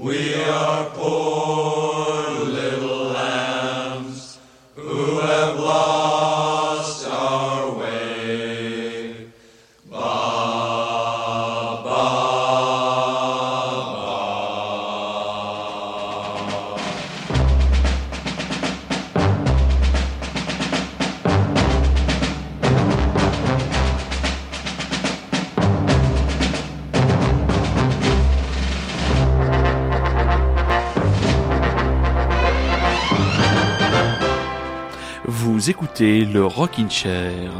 We 0.00 0.32
are 0.36 0.90
poor. 0.94 1.37
Le 36.00 36.44
Rockin' 36.44 36.88
Chair. 36.88 37.50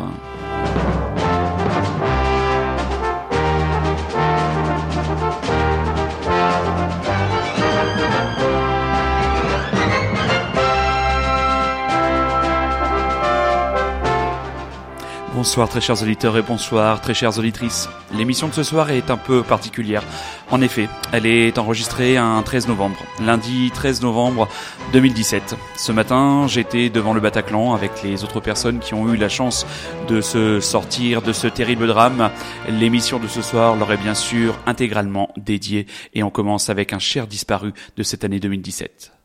Bonsoir 15.35 15.69
très 15.69 15.81
chers 15.81 16.03
auditeurs 16.03 16.37
et 16.37 16.43
bonsoir 16.43 17.01
très 17.01 17.15
chères 17.15 17.39
auditrices. 17.39 17.89
L'émission 18.13 18.49
de 18.49 18.53
ce 18.53 18.63
soir 18.63 18.91
est 18.91 19.11
un 19.11 19.17
peu 19.17 19.43
particulière. 19.43 20.03
En 20.51 20.63
effet, 20.63 20.89
elle 21.13 21.27
est 21.27 21.59
enregistrée 21.59 22.17
un 22.17 22.43
13 22.43 22.69
novembre, 22.69 22.97
lundi 23.21 23.71
13 23.75 24.01
novembre 24.01 24.49
2017. 24.95 25.57
Ce 25.77 25.93
matin, 25.93 26.47
j'étais 26.49 26.89
devant 26.89 27.13
le 27.13 27.21
Bataclan 27.21 27.75
avec 27.75 28.03
les 28.03 28.25
autres 28.25 28.41
personnes 28.41 28.79
qui 28.79 28.95
ont 28.95 29.13
eu 29.13 29.17
la 29.19 29.29
chance 29.29 29.67
de 30.09 30.23
se 30.23 30.61
sortir 30.61 31.21
de 31.21 31.35
ce 31.35 31.49
terrible 31.49 31.87
drame. 31.87 32.31
L'émission 32.69 33.19
de 33.19 33.29
ce 33.29 33.43
soir 33.43 33.77
leur 33.77 33.93
est 33.93 33.99
bien 33.99 34.15
sûr 34.15 34.59
intégralement 34.65 35.29
dédiée 35.37 35.87
et 36.15 36.23
on 36.23 36.31
commence 36.31 36.71
avec 36.71 36.95
un 36.95 36.99
cher 36.99 37.27
disparu 37.27 37.75
de 37.99 38.03
cette 38.03 38.25
année 38.25 38.41
2017. 38.41 39.18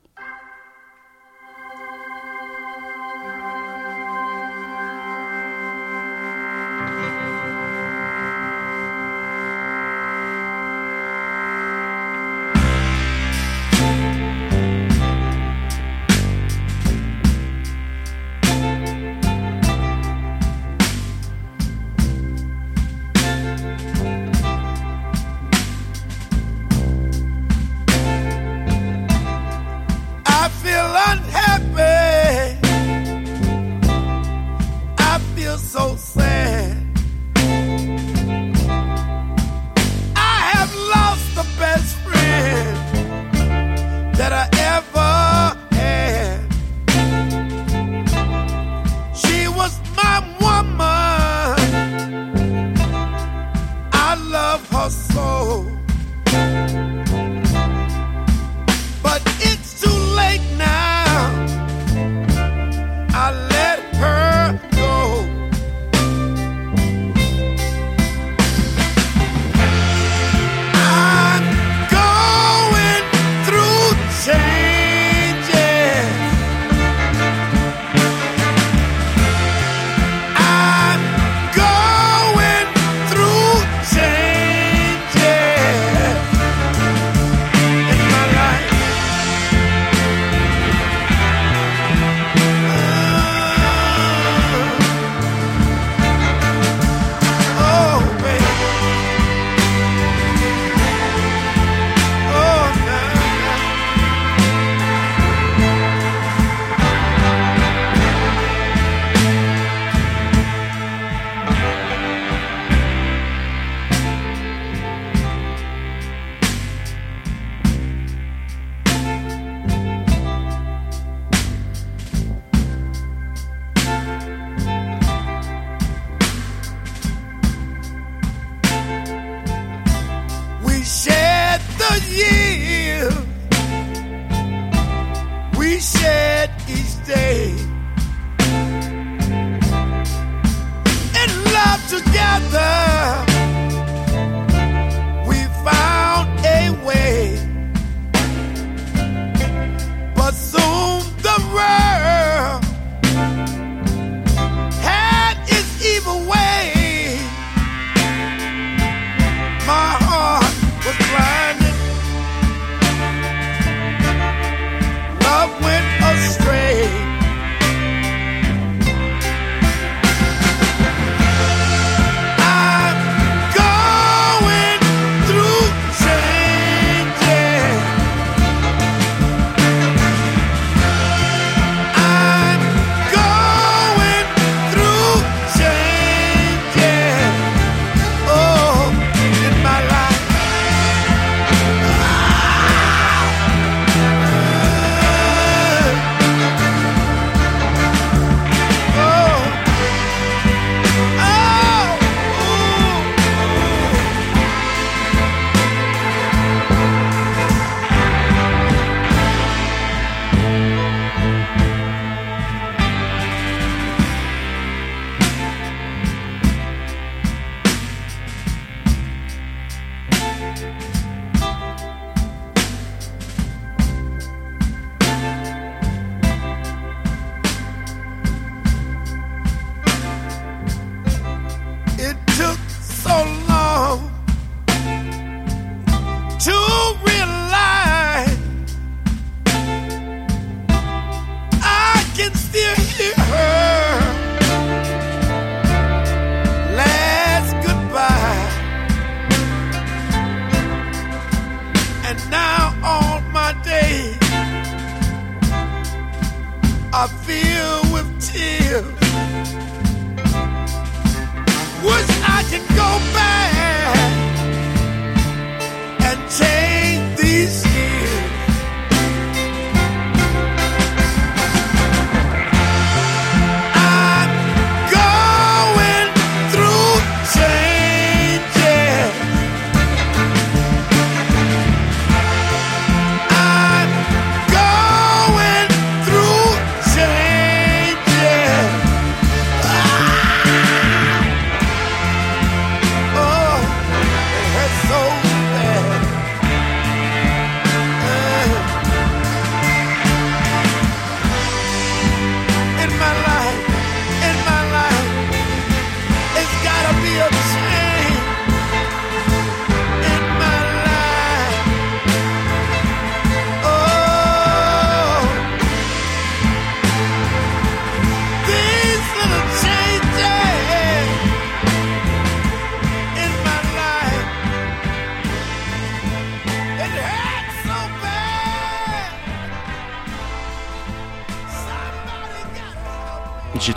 J'ai 261.83 262.12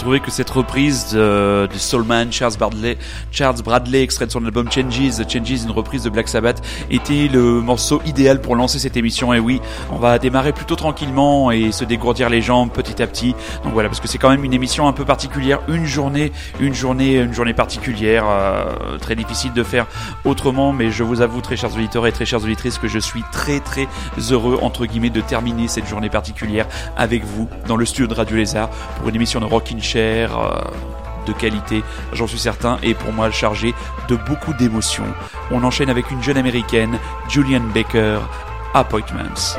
que 0.06 0.30
cette 0.30 0.50
reprise 0.50 1.12
de, 1.12 1.66
de 1.66 1.78
Soulman, 1.78 2.30
Charles 2.30 2.56
Bradley, 2.56 2.96
Charles 3.32 3.60
Bradley, 3.62 4.02
extrait 4.02 4.26
de 4.26 4.30
son 4.30 4.44
album 4.44 4.70
Changes, 4.70 5.10
Changes, 5.28 5.64
une 5.64 5.72
reprise 5.72 6.04
de 6.04 6.10
Black 6.10 6.28
Sabbath, 6.28 6.62
était 6.90 7.28
le 7.28 7.60
morceau 7.60 8.00
idéal 8.06 8.40
pour 8.40 8.54
lancer 8.54 8.78
cette 8.78 8.96
émission. 8.96 9.34
Et 9.34 9.40
oui, 9.40 9.60
on 9.90 9.96
va 9.96 10.20
démarrer 10.20 10.52
plutôt 10.52 10.76
tranquillement 10.76 11.50
et 11.50 11.72
se 11.72 11.84
dégourdir 11.84 12.30
les 12.30 12.40
jambes 12.40 12.70
petit 12.70 13.02
à 13.02 13.08
petit. 13.08 13.34
Donc 13.64 13.72
voilà, 13.72 13.88
parce 13.88 14.00
que 14.00 14.06
c'est 14.06 14.18
quand 14.18 14.30
même 14.30 14.44
une 14.44 14.54
émission 14.54 14.86
un 14.86 14.92
peu 14.92 15.04
particulière, 15.04 15.58
une 15.66 15.86
journée, 15.86 16.30
une 16.60 16.72
journée, 16.72 17.16
une 17.16 17.34
journée 17.34 17.54
particulière, 17.54 18.24
euh, 18.28 18.98
très 18.98 19.16
difficile 19.16 19.52
de 19.54 19.64
faire 19.64 19.86
autrement. 20.24 20.72
Mais 20.72 20.92
je 20.92 21.02
vous 21.02 21.20
avoue, 21.20 21.40
très 21.40 21.56
chers 21.56 21.74
auditeurs 21.74 22.06
et 22.06 22.12
très 22.12 22.26
chères 22.26 22.44
auditrices, 22.44 22.78
que 22.78 22.88
je 22.88 23.00
suis 23.00 23.24
très 23.32 23.58
très 23.58 23.88
heureux 24.30 24.60
entre 24.62 24.86
guillemets 24.86 25.10
de 25.10 25.20
terminer 25.20 25.66
cette 25.66 25.86
journée 25.86 26.10
particulière 26.10 26.66
avec 26.96 27.24
vous 27.24 27.48
dans 27.66 27.76
le 27.76 27.84
studio 27.84 28.06
de 28.06 28.14
Radio 28.14 28.36
Lézard 28.36 28.70
pour 28.98 29.08
une 29.08 29.16
émission 29.16 29.40
de 29.40 29.46
Rockin' 29.46 29.80
euh, 29.98 30.60
de 31.26 31.32
qualité, 31.32 31.82
j'en 32.12 32.26
suis 32.26 32.38
certain, 32.38 32.78
et 32.82 32.94
pour 32.94 33.12
moi 33.12 33.31
chargé 33.31 33.75
de 34.08 34.16
beaucoup 34.16 34.52
d'émotions. 34.54 35.12
On 35.50 35.64
enchaîne 35.64 35.90
avec 35.90 36.10
une 36.10 36.22
jeune 36.22 36.37
américaine, 36.37 36.98
Julian 37.28 37.62
Baker, 37.75 38.20
Appointments. 38.75 39.56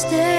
stay. 0.00 0.29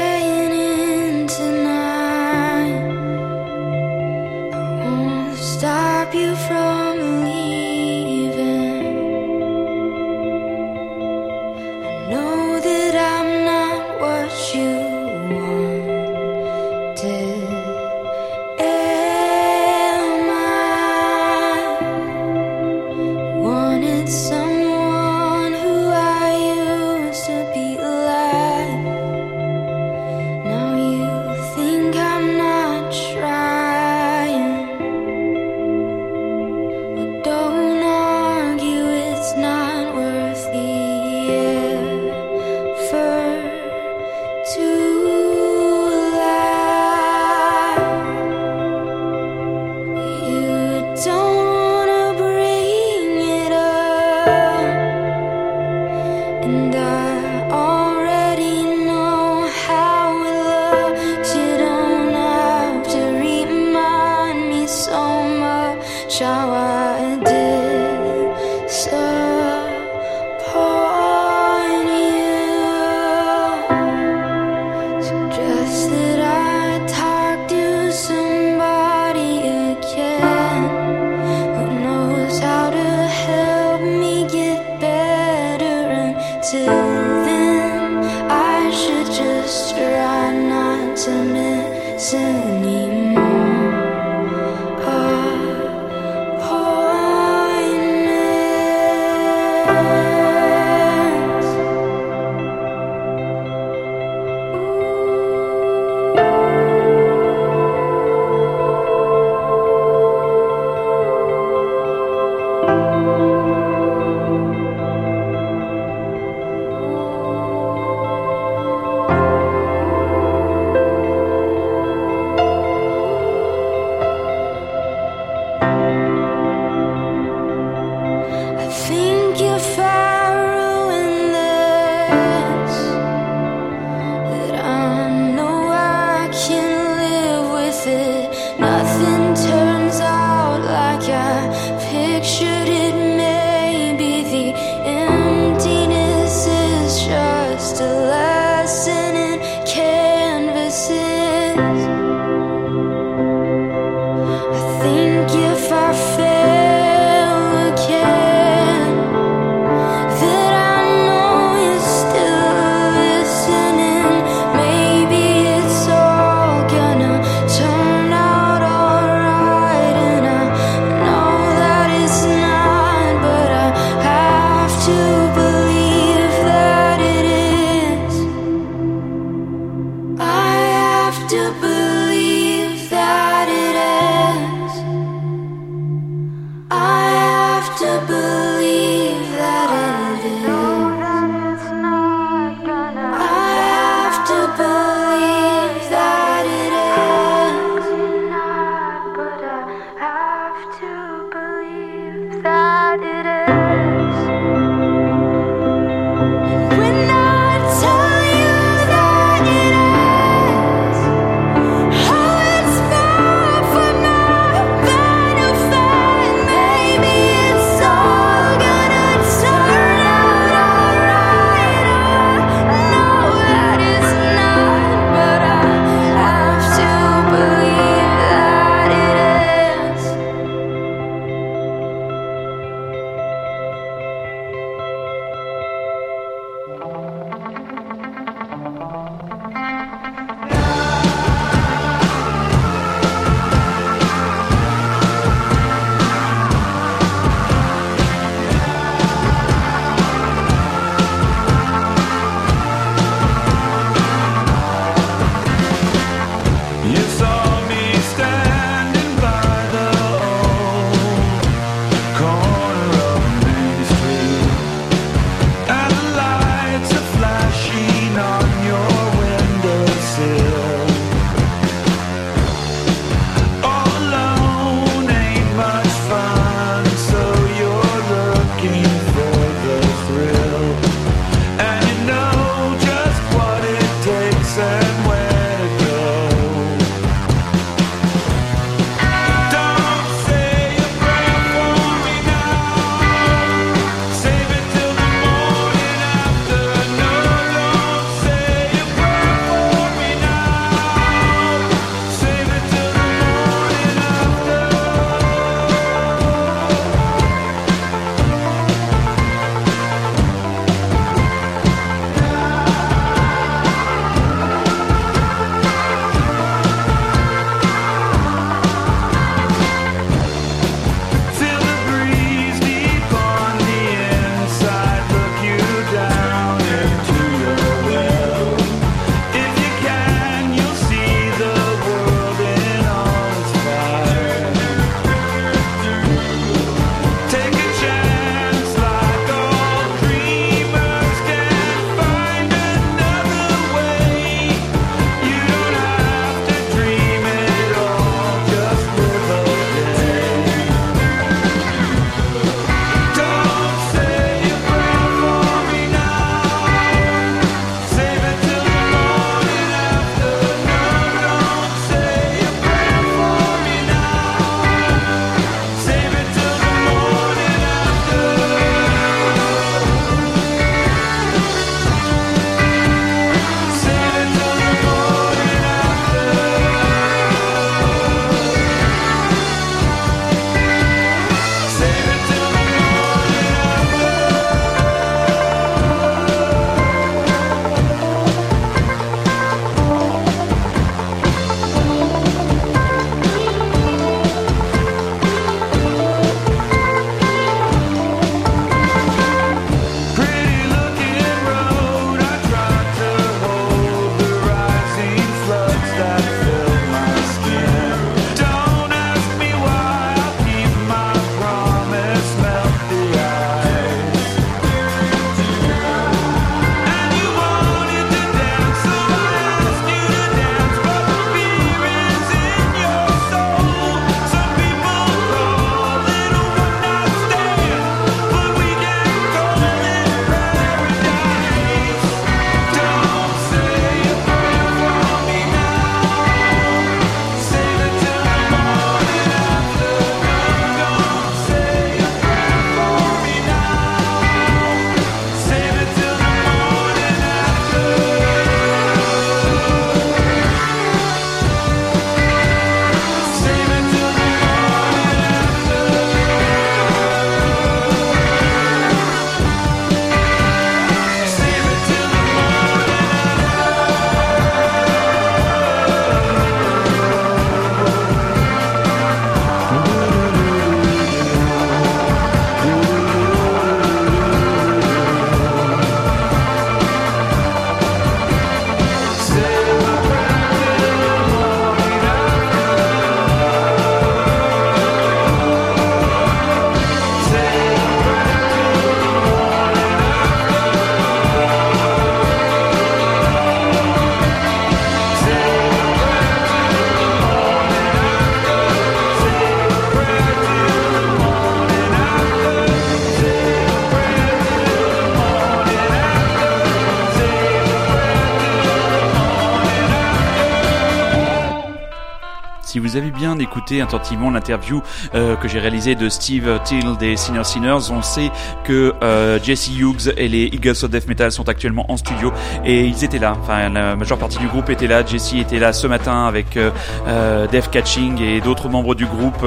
Vous 512.91 512.97
avez 512.97 513.11
bien 513.11 513.39
écouté 513.39 513.81
attentivement 513.81 514.31
l'interview 514.31 514.81
euh, 515.15 515.37
que 515.37 515.47
j'ai 515.47 515.59
réalisée 515.59 515.95
de 515.95 516.09
Steve 516.09 516.59
Till 516.65 516.97
des 516.97 517.15
Sinner 517.15 517.45
Sinners, 517.45 517.89
on 517.89 518.01
sait 518.01 518.29
que 518.65 518.93
euh, 519.01 519.39
Jesse 519.41 519.69
Hughes 519.69 520.13
et 520.17 520.27
les 520.27 520.49
Eagles 520.51 520.75
of 520.83 520.89
Death 520.89 521.07
Metal 521.07 521.31
sont 521.31 521.47
actuellement 521.47 521.89
en 521.89 521.95
studio 521.95 522.33
et 522.65 522.83
ils 522.85 523.05
étaient 523.05 523.17
là. 523.17 523.37
Enfin, 523.41 523.69
la 523.69 523.95
majeure 523.95 524.17
partie 524.17 524.39
du 524.39 524.47
groupe 524.47 524.69
était 524.69 524.87
là. 524.87 525.05
Jesse 525.05 525.35
était 525.35 525.57
là 525.57 525.71
ce 525.71 525.87
matin 525.87 526.25
avec 526.25 526.57
euh, 526.57 526.71
euh 527.07 527.47
Catching 527.71 528.21
et 528.21 528.41
d'autres 528.41 528.67
membres 528.67 528.95
du 528.95 529.05
groupe 529.05 529.45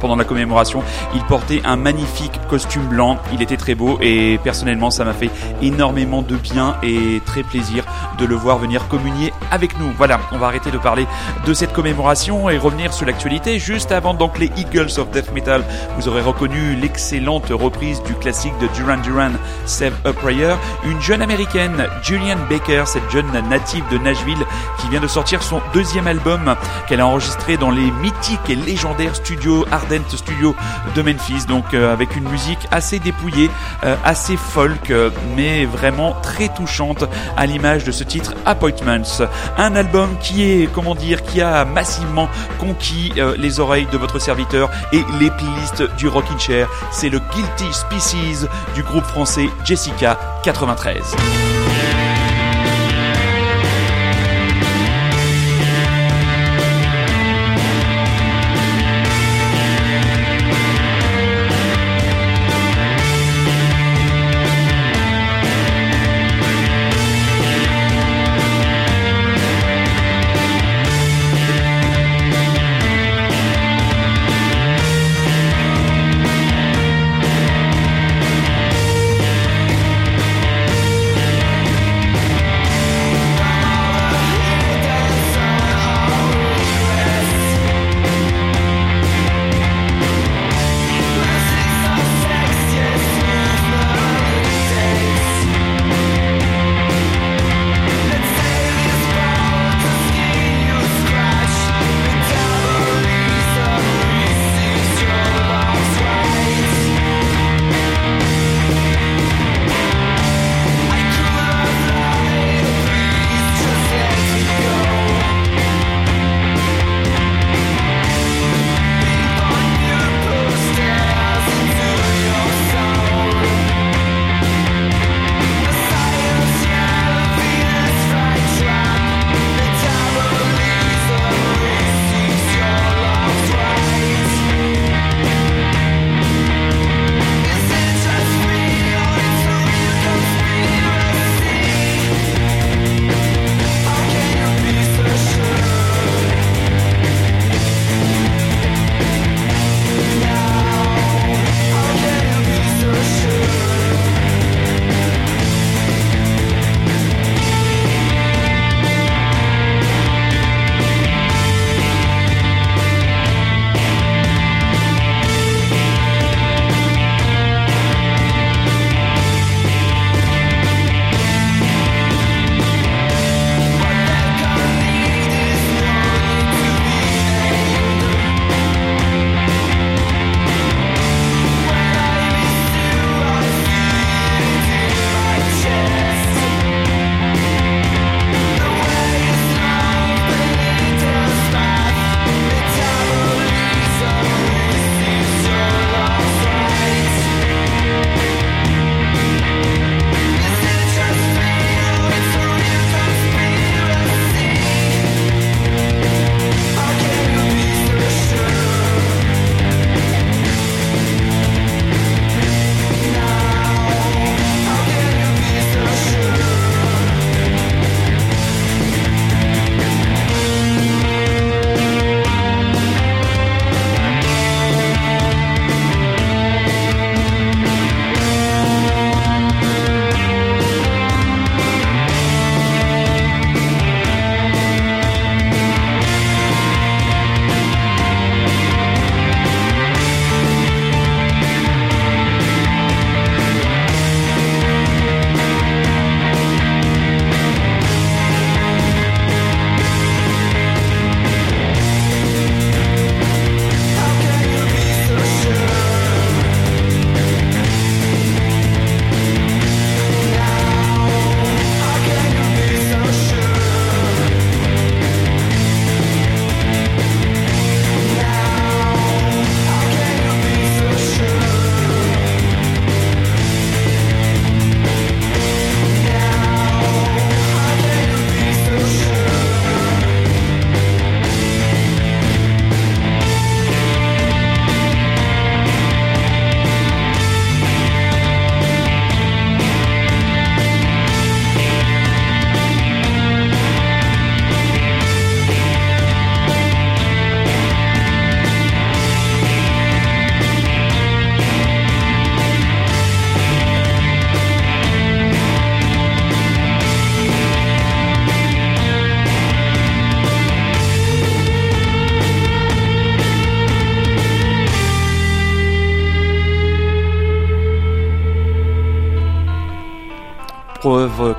pendant 0.00 0.16
la 0.16 0.24
commémoration. 0.24 0.82
Il 1.14 1.22
portait 1.22 1.62
un 1.64 1.76
magnifique 1.76 2.32
costume 2.50 2.82
blanc. 2.88 3.16
Il 3.32 3.40
était 3.40 3.56
très 3.56 3.74
beau 3.74 3.96
et 4.02 4.38
personnellement, 4.42 4.90
ça 4.90 5.04
m'a 5.04 5.14
fait 5.14 5.30
énormément 5.62 6.20
de 6.20 6.36
bien 6.36 6.76
et 6.82 7.22
très 7.24 7.44
plaisir 7.44 7.84
de 8.18 8.26
le 8.26 8.34
voir 8.34 8.58
venir 8.58 8.88
communier 8.88 9.32
avec 9.50 9.78
nous. 9.78 9.90
Voilà, 9.96 10.20
on 10.32 10.38
va 10.38 10.48
arrêter 10.48 10.70
de 10.70 10.78
parler 10.78 11.06
de 11.46 11.54
cette 11.54 11.72
commémoration 11.72 12.50
et 12.50 12.58
revenir 12.58 12.73
sur 12.90 13.06
l'actualité. 13.06 13.58
Juste 13.58 13.92
avant 13.92 14.14
donc 14.14 14.38
les 14.38 14.50
Eagles 14.56 14.98
of 14.98 15.10
Death 15.10 15.32
Metal, 15.32 15.64
vous 15.96 16.08
aurez 16.08 16.20
reconnu 16.20 16.74
l'excellente 16.74 17.46
reprise 17.50 18.02
du 18.02 18.14
classique 18.14 18.52
de 18.60 18.66
Duran 18.74 18.98
Duran, 18.98 19.30
Save 19.64 19.94
a 20.04 20.12
Prayer. 20.12 20.54
Une 20.84 21.00
jeune 21.00 21.22
américaine, 21.22 21.86
Julian 22.02 22.36
Baker, 22.50 22.82
cette 22.86 23.08
jeune 23.10 23.30
native 23.48 23.84
de 23.92 23.98
Nashville, 23.98 24.44
qui 24.80 24.88
vient 24.88 25.00
de 25.00 25.06
sortir 25.06 25.42
son 25.42 25.60
deuxième 25.72 26.06
album 26.06 26.56
qu'elle 26.88 27.00
a 27.00 27.06
enregistré 27.06 27.56
dans 27.56 27.70
les 27.70 27.90
mythiques 28.02 28.50
et 28.50 28.56
légendaires 28.56 29.14
studios 29.14 29.64
Ardent 29.70 30.08
Studios 30.08 30.56
de 30.94 31.02
Memphis. 31.02 31.46
Donc 31.46 31.74
euh, 31.74 31.92
avec 31.92 32.16
une 32.16 32.28
musique 32.28 32.66
assez 32.70 32.98
dépouillée, 32.98 33.50
euh, 33.84 33.96
assez 34.04 34.36
folk, 34.36 34.90
euh, 34.90 35.10
mais 35.36 35.64
vraiment 35.64 36.12
très 36.22 36.48
touchante 36.48 37.04
à 37.36 37.46
l'image 37.46 37.84
de 37.84 37.92
ce 37.92 38.04
titre 38.04 38.34
Appointments. 38.44 39.20
Un 39.56 39.76
album 39.76 40.16
qui 40.20 40.42
est, 40.42 40.72
comment 40.72 40.94
dire, 40.94 41.22
qui 41.22 41.40
a 41.40 41.64
massivement 41.64 42.28
conquis 42.64 43.12
euh, 43.18 43.34
les 43.38 43.60
oreilles 43.60 43.86
de 43.92 43.98
votre 43.98 44.18
serviteur 44.18 44.70
et 44.92 45.02
les 45.20 45.30
playlists 45.30 45.82
du 45.96 46.08
Rockin' 46.08 46.38
Chair. 46.38 46.68
C'est 46.90 47.10
le 47.10 47.18
Guilty 47.18 47.72
Species 47.72 48.46
du 48.74 48.82
groupe 48.82 49.04
français 49.04 49.48
Jessica 49.64 50.18
93. 50.42 51.83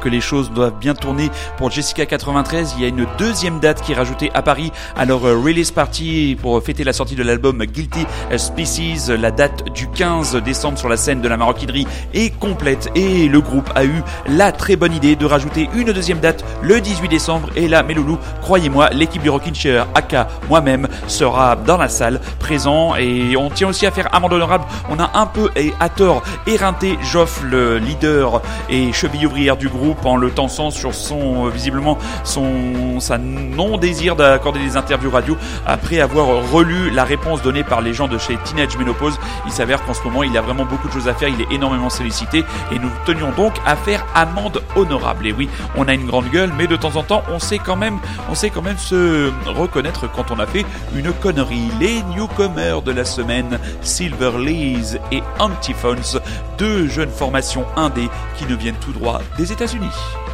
Que 0.05 0.09
les 0.09 0.21
choses 0.21 0.51
doivent 0.51 0.77
bien 0.79 0.93
tourner 0.93 1.31
pour 1.57 1.71
Jessica 1.71 2.05
93. 2.05 2.75
Il 2.77 2.83
y 2.83 2.85
a 2.85 2.89
une 2.89 3.07
deuxième 3.17 3.59
date 3.59 3.81
qui 3.81 3.93
est 3.93 3.95
rajoutée 3.95 4.29
à 4.35 4.43
Paris 4.43 4.71
à 4.95 5.03
leur 5.03 5.21
release 5.21 5.71
party 5.71 6.37
pour 6.39 6.61
fêter 6.61 6.83
la 6.83 6.93
sortie 6.93 7.15
de 7.15 7.23
l'album 7.23 7.65
Guilty 7.65 8.05
Species. 8.37 9.07
La 9.19 9.31
date 9.31 9.73
du 9.73 9.87
15 9.87 10.35
décembre 10.43 10.77
sur 10.77 10.89
la 10.89 10.97
scène 10.97 11.21
de 11.21 11.27
la 11.27 11.37
maroquinerie 11.37 11.87
est 12.13 12.37
complète 12.37 12.91
et 12.93 13.27
le 13.27 13.41
groupe 13.41 13.67
a 13.73 13.83
eu 13.83 14.03
la 14.27 14.51
très 14.51 14.75
bonne 14.75 14.93
idée 14.93 15.15
de 15.15 15.25
rajouter 15.25 15.71
une 15.73 15.91
deuxième 15.91 16.19
date 16.19 16.45
le 16.61 16.79
18 16.79 17.07
décembre. 17.07 17.49
Et 17.55 17.67
là, 17.67 17.81
mes 17.81 17.95
loulous, 17.95 18.19
croyez-moi, 18.43 18.91
l'équipe 18.91 19.23
du 19.23 19.31
Rockin' 19.31 19.55
Chair, 19.55 19.87
aka 19.95 20.27
moi-même, 20.49 20.87
sera 21.07 21.55
dans 21.55 21.77
la 21.77 21.89
salle, 21.89 22.21
présent. 22.37 22.95
Et 22.95 23.35
on 23.37 23.49
tient 23.49 23.69
aussi 23.69 23.87
à 23.87 23.91
faire 23.91 24.13
amende 24.13 24.33
honorable. 24.33 24.65
On 24.91 24.99
a 24.99 25.09
un 25.15 25.25
peu, 25.25 25.49
et 25.55 25.73
à 25.79 25.89
tort, 25.89 26.21
éreinté 26.45 26.99
Joff, 27.01 27.41
le 27.43 27.79
leader 27.79 28.43
et 28.69 28.93
cheville 28.93 29.25
ouvrière 29.25 29.57
du 29.57 29.67
groupe, 29.67 29.94
en 30.03 30.17
le 30.17 30.31
tensant 30.31 30.71
sur 30.71 30.93
son, 30.93 31.47
visiblement, 31.47 31.97
son, 32.23 32.99
sa 32.99 33.17
non-désir 33.17 34.15
d'accorder 34.15 34.59
des 34.59 34.77
interviews 34.77 35.11
radio 35.11 35.37
après 35.65 35.99
avoir 35.99 36.27
relu 36.51 36.89
la 36.89 37.03
réponse 37.03 37.41
donnée 37.41 37.63
par 37.63 37.81
les 37.81 37.93
gens 37.93 38.07
de 38.07 38.17
chez 38.17 38.37
Teenage 38.43 38.77
Menopause. 38.77 39.17
Il 39.45 39.51
s'avère 39.51 39.83
qu'en 39.83 39.93
ce 39.93 40.03
moment, 40.03 40.23
il 40.23 40.37
a 40.37 40.41
vraiment 40.41 40.65
beaucoup 40.65 40.87
de 40.87 40.93
choses 40.93 41.07
à 41.07 41.13
faire. 41.13 41.29
Il 41.29 41.41
est 41.41 41.51
énormément 41.51 41.89
sollicité 41.89 42.43
et 42.71 42.79
nous 42.79 42.89
tenions 43.05 43.31
donc 43.31 43.53
à 43.65 43.75
faire 43.75 44.05
amende 44.13 44.61
honorable. 44.75 45.27
Et 45.27 45.33
oui, 45.33 45.49
on 45.75 45.87
a 45.87 45.93
une 45.93 46.05
grande 46.05 46.29
gueule, 46.29 46.51
mais 46.57 46.67
de 46.67 46.75
temps 46.75 46.95
en 46.95 47.03
temps, 47.03 47.23
on 47.31 47.39
sait 47.39 47.59
quand 47.59 47.75
même, 47.75 47.99
on 48.29 48.35
sait 48.35 48.49
quand 48.49 48.61
même 48.61 48.77
se 48.77 49.31
reconnaître 49.45 50.11
quand 50.11 50.31
on 50.31 50.39
a 50.39 50.45
fait 50.45 50.65
une 50.95 51.11
connerie. 51.13 51.69
Les 51.79 52.03
newcomers 52.15 52.81
de 52.81 52.91
la 52.91 53.05
semaine, 53.05 53.59
Silver 53.81 54.31
Lees 54.37 54.97
et 55.11 55.21
Antiphones, 55.39 56.19
deux 56.57 56.87
jeunes 56.87 57.09
formations 57.09 57.65
indées 57.75 58.09
qui 58.37 58.45
nous 58.45 58.57
viennent 58.57 58.75
tout 58.75 58.93
droit 58.93 59.21
des 59.37 59.51
États-Unis. 59.51 59.84
Il 59.85 60.24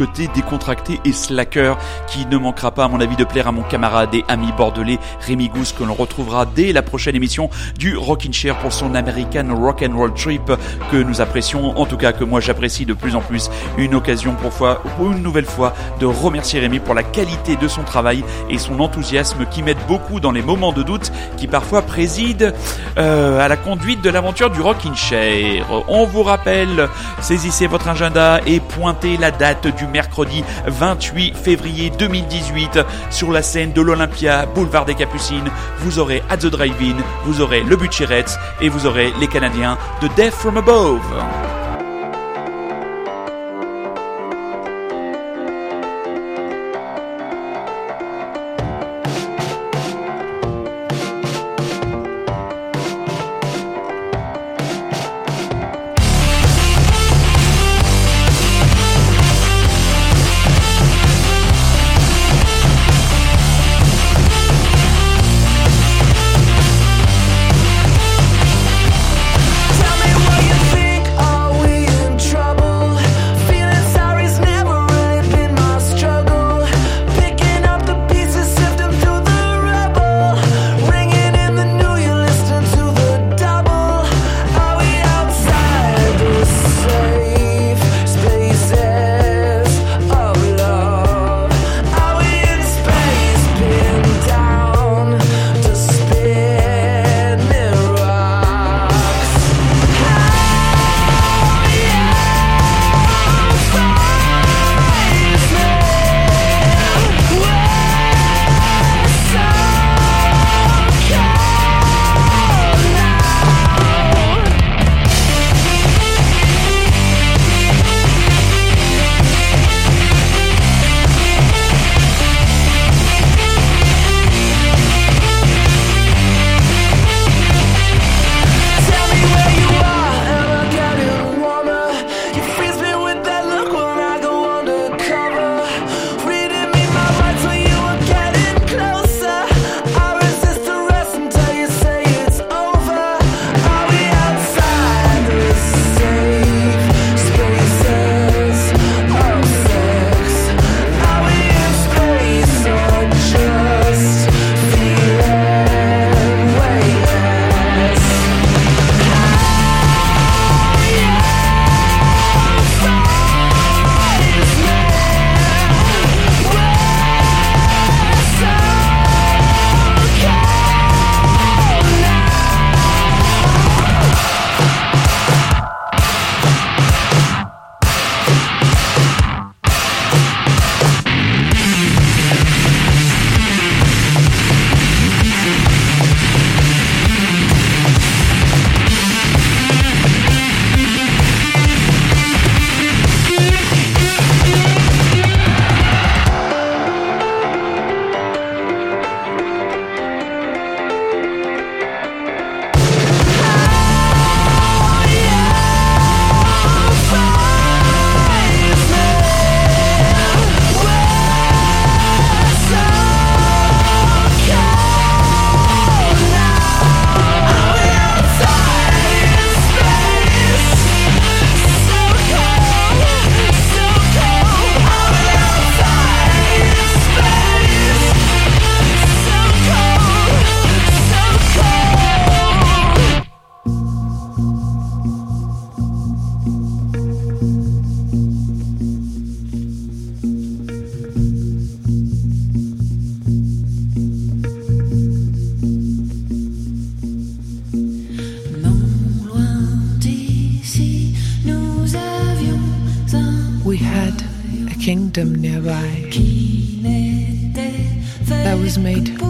côté 0.00 0.30
décontracté 0.34 0.98
et 1.04 1.12
slacker 1.12 1.76
qui 2.06 2.24
ne 2.24 2.38
manquera 2.38 2.70
pas 2.70 2.84
à 2.84 2.88
mon 2.88 3.00
avis 3.00 3.16
de 3.16 3.24
plaire 3.24 3.48
à 3.48 3.52
mon 3.52 3.60
camarade 3.60 4.14
et 4.14 4.24
ami 4.28 4.50
bordelais 4.56 4.98
Rémi 5.26 5.50
Gousse 5.50 5.74
que 5.74 5.84
l'on 5.84 5.92
retrouvera 5.92 6.46
dès 6.46 6.72
la 6.72 6.80
prochaine 6.80 7.14
émission 7.14 7.50
du 7.78 7.98
Rockin' 7.98 8.32
Chair 8.32 8.56
pour 8.60 8.72
son 8.72 8.94
American 8.94 9.54
Rock 9.54 9.84
and 9.86 9.94
Roll 9.94 10.14
Trip 10.14 10.52
que 10.90 10.96
nous 10.96 11.20
apprécions, 11.20 11.78
en 11.78 11.84
tout 11.84 11.98
cas 11.98 12.12
que 12.12 12.24
moi 12.24 12.40
j'apprécie 12.40 12.86
de 12.86 12.94
plus 12.94 13.14
en 13.14 13.20
plus. 13.20 13.50
Une 13.76 13.94
occasion 13.94 14.34
pour, 14.36 14.54
fois, 14.54 14.82
une 15.02 15.22
nouvelle 15.22 15.44
fois 15.44 15.74
de 16.00 16.06
remercier 16.06 16.60
Rémi 16.60 16.78
pour 16.78 16.94
la 16.94 17.02
qualité 17.02 17.56
de 17.56 17.68
son 17.68 17.82
travail 17.82 18.24
et 18.48 18.56
son 18.56 18.80
enthousiasme 18.80 19.44
qui 19.50 19.62
m'aide 19.62 19.76
beaucoup 19.86 20.18
dans 20.18 20.32
les 20.32 20.40
moments 20.40 20.72
de 20.72 20.82
doute 20.82 21.12
qui 21.36 21.46
parfois 21.46 21.82
président 21.82 22.52
euh, 22.96 23.38
à 23.38 23.48
la 23.48 23.58
conduite 23.58 24.00
de 24.00 24.08
l'aventure 24.08 24.48
du 24.48 24.62
Rockin' 24.62 24.96
Chair. 24.96 25.66
On 25.88 26.06
vous 26.06 26.22
rappelle, 26.22 26.88
saisissez 27.20 27.66
votre 27.66 27.88
agenda 27.88 28.40
et 28.46 28.60
pointez 28.60 29.18
la 29.18 29.30
date 29.30 29.66
du 29.76 29.89
mercredi 29.90 30.44
28 30.66 31.36
février 31.36 31.90
2018 31.90 32.80
sur 33.10 33.30
la 33.30 33.42
scène 33.42 33.72
de 33.72 33.80
l'Olympia, 33.80 34.46
boulevard 34.46 34.84
des 34.84 34.94
Capucines. 34.94 35.50
Vous 35.78 35.98
aurez 35.98 36.22
At 36.30 36.38
the 36.38 36.46
Drive-In, 36.46 36.96
vous 37.24 37.40
aurez 37.40 37.62
le 37.62 37.76
Butcherette 37.76 38.38
et 38.60 38.68
vous 38.68 38.86
aurez 38.86 39.12
les 39.20 39.28
Canadiens 39.28 39.78
de 40.02 40.08
Death 40.16 40.34
from 40.34 40.56
Above. 40.56 41.59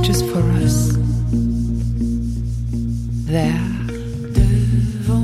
just 0.03 0.25
for 0.27 0.43
us. 0.62 0.97
There, 3.31 3.62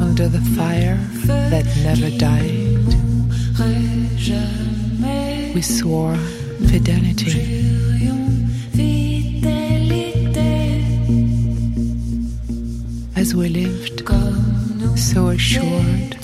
under 0.00 0.28
the 0.28 0.42
fire 0.56 0.98
that 1.50 1.66
never 1.82 2.10
died, 2.18 2.88
we 5.54 5.62
swore 5.62 6.16
fidelity. 6.70 7.64
As 13.16 13.34
we 13.34 13.48
lived, 13.48 14.02
so 14.96 15.28
assured 15.28 16.16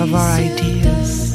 of 0.00 0.14
our 0.14 0.30
ideas. 0.38 1.33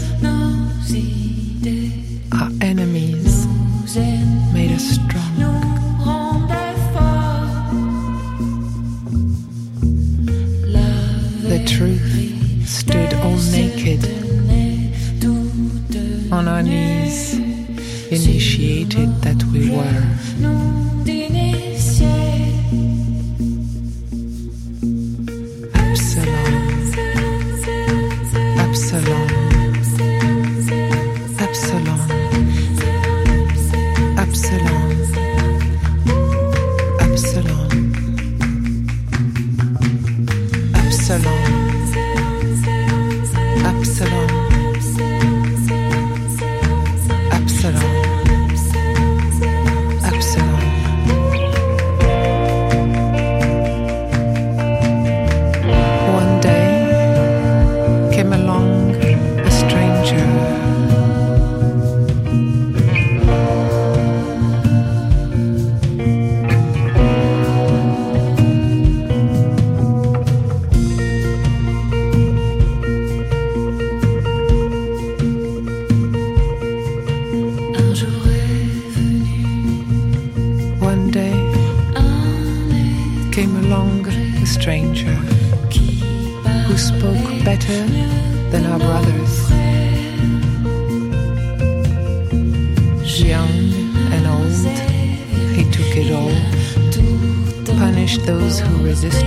those 98.30 98.59
who 98.59 98.86
resisted. 98.86 99.25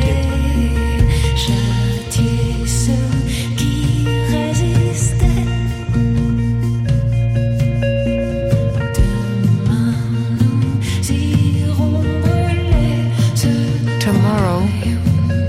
Tomorrow, 14.00 14.60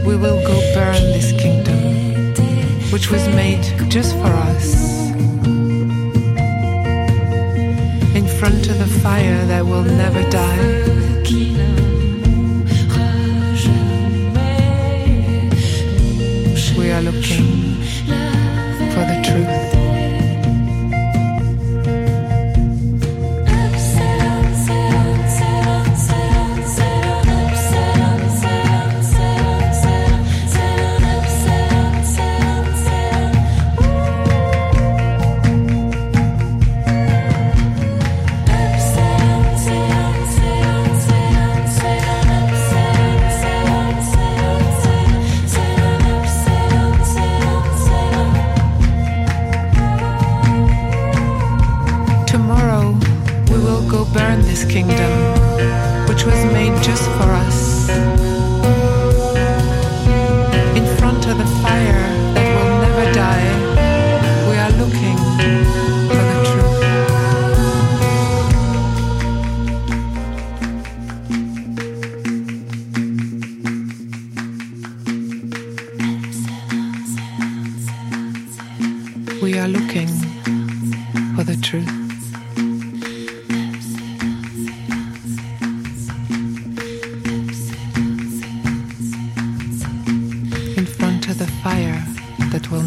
we 0.05 0.15
will 0.15 0.41
go 0.47 0.55
burn 0.73 1.03
this 1.13 1.31
kingdom, 1.33 1.77
which 2.91 3.11
was 3.11 3.27
made 3.29 3.63
just 3.89 4.15
for 4.15 4.33
us. 4.49 4.82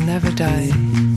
never 0.07 0.31
die. 0.31 1.16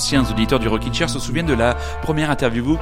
Anciens 0.00 0.24
auditeurs 0.30 0.58
du 0.58 0.66
Rockin' 0.66 0.94
Chair 0.94 1.10
se 1.10 1.18
souviennent 1.18 1.44
de 1.44 1.52
la 1.52 1.76
première 2.00 2.30
interview, 2.30 2.78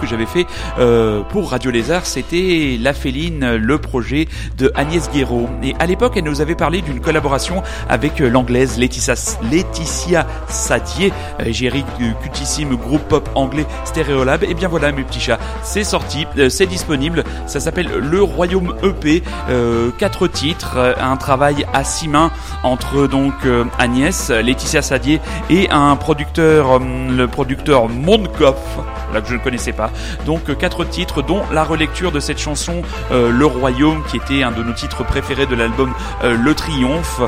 que 0.00 0.06
j'avais 0.06 0.24
fait 0.24 0.46
euh, 0.78 1.22
pour 1.22 1.50
Radio 1.50 1.72
Lézard. 1.72 2.06
C'était 2.06 2.78
La 2.80 2.92
Féline, 2.92 3.56
le 3.56 3.78
projet 3.78 4.28
de 4.56 4.70
Agnès 4.76 5.10
Guéraud. 5.10 5.48
Et 5.64 5.74
à 5.80 5.86
l'époque, 5.86 6.12
elle 6.14 6.22
nous 6.22 6.40
avait 6.40 6.54
parlé 6.54 6.80
d'une 6.80 7.00
collaboration 7.00 7.64
avec 7.88 8.20
euh, 8.20 8.28
l'anglaise 8.28 8.78
Laetitia, 8.78 9.14
Laetitia 9.50 10.28
Sadier, 10.46 11.12
euh, 11.40 11.46
gérée 11.50 11.84
du 11.98 12.14
cultissime 12.22 12.76
groupe 12.76 13.02
pop 13.08 13.28
anglais 13.34 13.66
Stereolab. 13.84 14.44
Et 14.44 14.54
bien 14.54 14.68
voilà, 14.68 14.92
mes 14.92 15.02
petits 15.02 15.18
chats, 15.18 15.40
c'est 15.64 15.82
sorti, 15.82 16.24
c'est 16.50 16.66
disponible. 16.66 17.24
Ça 17.48 17.58
s'appelle 17.58 17.88
Le 17.88 18.22
Royaume 18.22 18.76
EP, 18.84 19.24
euh, 19.50 19.90
quatre 19.98 20.28
titres, 20.28 20.94
un 21.00 21.16
travail 21.16 21.66
à 21.74 21.82
six 21.82 22.06
mains 22.06 22.27
entre 22.62 23.06
donc 23.06 23.34
Agnès, 23.78 24.30
Laetitia 24.30 24.82
Sadier 24.82 25.20
et 25.50 25.68
un 25.70 25.96
producteur, 25.96 26.70
hum, 26.72 27.16
le 27.16 27.26
producteur 27.28 27.88
Mondkopf, 27.88 28.78
là 29.12 29.20
que 29.20 29.28
je 29.28 29.34
ne 29.34 29.38
connaissais 29.38 29.72
pas. 29.72 29.90
Donc 30.26 30.48
euh, 30.48 30.54
quatre 30.54 30.84
titres, 30.84 31.22
dont 31.22 31.42
la 31.52 31.64
relecture 31.64 32.12
de 32.12 32.20
cette 32.20 32.38
chanson 32.38 32.82
euh, 33.10 33.30
Le 33.30 33.46
Royaume, 33.46 34.02
qui 34.08 34.16
était 34.16 34.42
un 34.42 34.52
de 34.52 34.62
nos 34.62 34.72
titres 34.72 35.04
préférés 35.04 35.46
de 35.46 35.54
l'album 35.54 35.92
euh, 36.24 36.36
Le 36.36 36.54
Triomphe. 36.54 37.20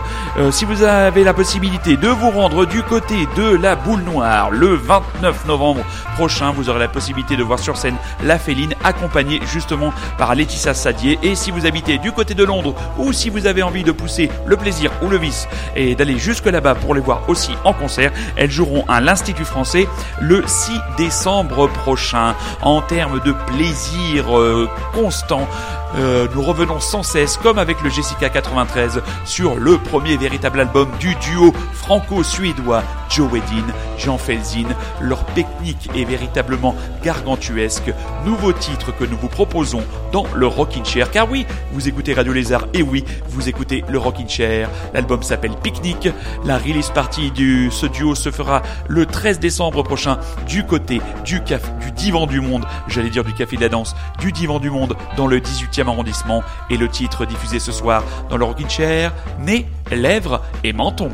Si 0.50 0.64
vous 0.64 0.82
avez 0.82 1.24
la 1.24 1.34
possibilité 1.34 1.96
de 1.96 2.08
vous 2.08 2.30
rendre 2.30 2.64
du 2.64 2.82
côté 2.82 3.14
de 3.36 3.56
la 3.56 3.76
Boule 3.76 4.02
Noire 4.02 4.50
le 4.50 4.74
29 4.74 5.46
novembre 5.46 5.82
prochain, 6.14 6.52
vous 6.52 6.68
aurez 6.70 6.78
la 6.78 6.88
possibilité 6.88 7.36
de 7.36 7.42
voir 7.42 7.58
sur 7.58 7.76
scène 7.76 7.96
La 8.22 8.38
Féline, 8.38 8.74
accompagnée 8.84 9.40
justement 9.52 9.92
par 10.18 10.34
Laetitia 10.34 10.74
Sadier. 10.74 11.18
Et 11.22 11.34
si 11.34 11.50
vous 11.50 11.66
habitez 11.66 11.98
du 11.98 12.12
côté 12.12 12.34
de 12.34 12.44
Londres, 12.44 12.74
ou 12.98 13.12
si 13.12 13.30
vous 13.30 13.46
avez 13.46 13.62
envie 13.62 13.84
de 13.84 13.92
pousser 13.92 14.30
le 14.46 14.56
plaisir 14.56 14.90
ou 15.02 15.08
le 15.08 15.18
vice 15.18 15.48
et 15.76 15.94
d'aller 15.94 16.18
jusque 16.18 16.46
là-bas 16.46 16.74
pour 16.74 16.94
les 16.94 17.00
voir 17.00 17.28
aussi 17.28 17.52
en 17.64 17.72
concert, 17.72 18.12
elles 18.36 18.50
joueront 18.50 18.84
à 18.88 19.00
l'Institut 19.00 19.44
français 19.44 19.88
le 20.20 20.42
6 20.46 20.72
décembre 20.96 21.69
prochain. 21.70 22.34
En 22.62 22.80
termes 22.82 23.20
de 23.20 23.32
plaisir 23.32 24.38
euh, 24.38 24.68
constant, 24.94 25.48
euh, 25.96 26.28
nous 26.34 26.42
revenons 26.42 26.80
sans 26.80 27.02
cesse, 27.02 27.36
comme 27.36 27.58
avec 27.58 27.82
le 27.82 27.90
Jessica 27.90 28.28
93, 28.28 29.02
sur 29.24 29.56
le 29.56 29.78
premier 29.78 30.16
véritable 30.16 30.60
album 30.60 30.88
du 31.00 31.14
duo 31.16 31.52
franco-suédois 31.72 32.82
Joe 33.08 33.30
Wedin, 33.32 33.66
Jean 33.98 34.18
Felzin. 34.18 34.68
Leur 35.00 35.24
technique 35.26 35.90
est 35.96 36.04
véritablement 36.04 36.76
gargantuesque. 37.02 37.92
Nouveau 38.24 38.52
titre 38.52 38.96
que 38.96 39.04
nous 39.04 39.16
vous 39.16 39.28
proposons 39.28 39.82
dans 40.12 40.26
le 40.34 40.46
Rockin' 40.46 40.84
Chair. 40.84 41.10
Car 41.10 41.28
oui, 41.30 41.44
vous 41.72 41.88
écoutez 41.88 42.14
Radio 42.14 42.32
Lézard 42.32 42.66
et 42.72 42.82
oui, 42.82 43.04
vous 43.28 43.48
écoutez 43.48 43.84
le 43.88 43.98
Rockin' 43.98 44.28
Chair. 44.28 44.70
L'album 44.94 45.22
s'appelle 45.22 45.56
Picnic. 45.62 46.08
La 46.44 46.58
release 46.58 46.90
party 46.90 47.32
du 47.32 47.70
ce 47.70 47.86
duo 47.86 48.14
se 48.14 48.30
fera 48.30 48.62
le 48.88 49.06
13 49.06 49.40
décembre 49.40 49.82
prochain 49.82 50.18
du 50.46 50.64
côté 50.64 51.00
du, 51.24 51.42
caf, 51.42 51.62
du 51.78 51.90
divan 51.92 52.26
du 52.26 52.40
monde, 52.40 52.64
j'allais 52.88 53.10
dire 53.10 53.24
du 53.24 53.32
café 53.32 53.56
de 53.56 53.62
la 53.62 53.68
danse, 53.68 53.96
du 54.18 54.32
divan 54.32 54.60
du 54.60 54.70
monde 54.70 54.96
dans 55.16 55.26
le 55.26 55.40
18e 55.40 55.79
arrondissement. 55.88 56.42
Et 56.70 56.76
le 56.76 56.88
titre 56.88 57.24
diffusé 57.24 57.58
ce 57.58 57.72
soir 57.72 58.02
dans 58.28 58.36
le 58.36 58.44
Rockin' 58.44 58.68
Chair, 58.68 59.12
Nez, 59.38 59.66
Lèvres 59.90 60.42
et 60.64 60.72
Menton. 60.72 61.10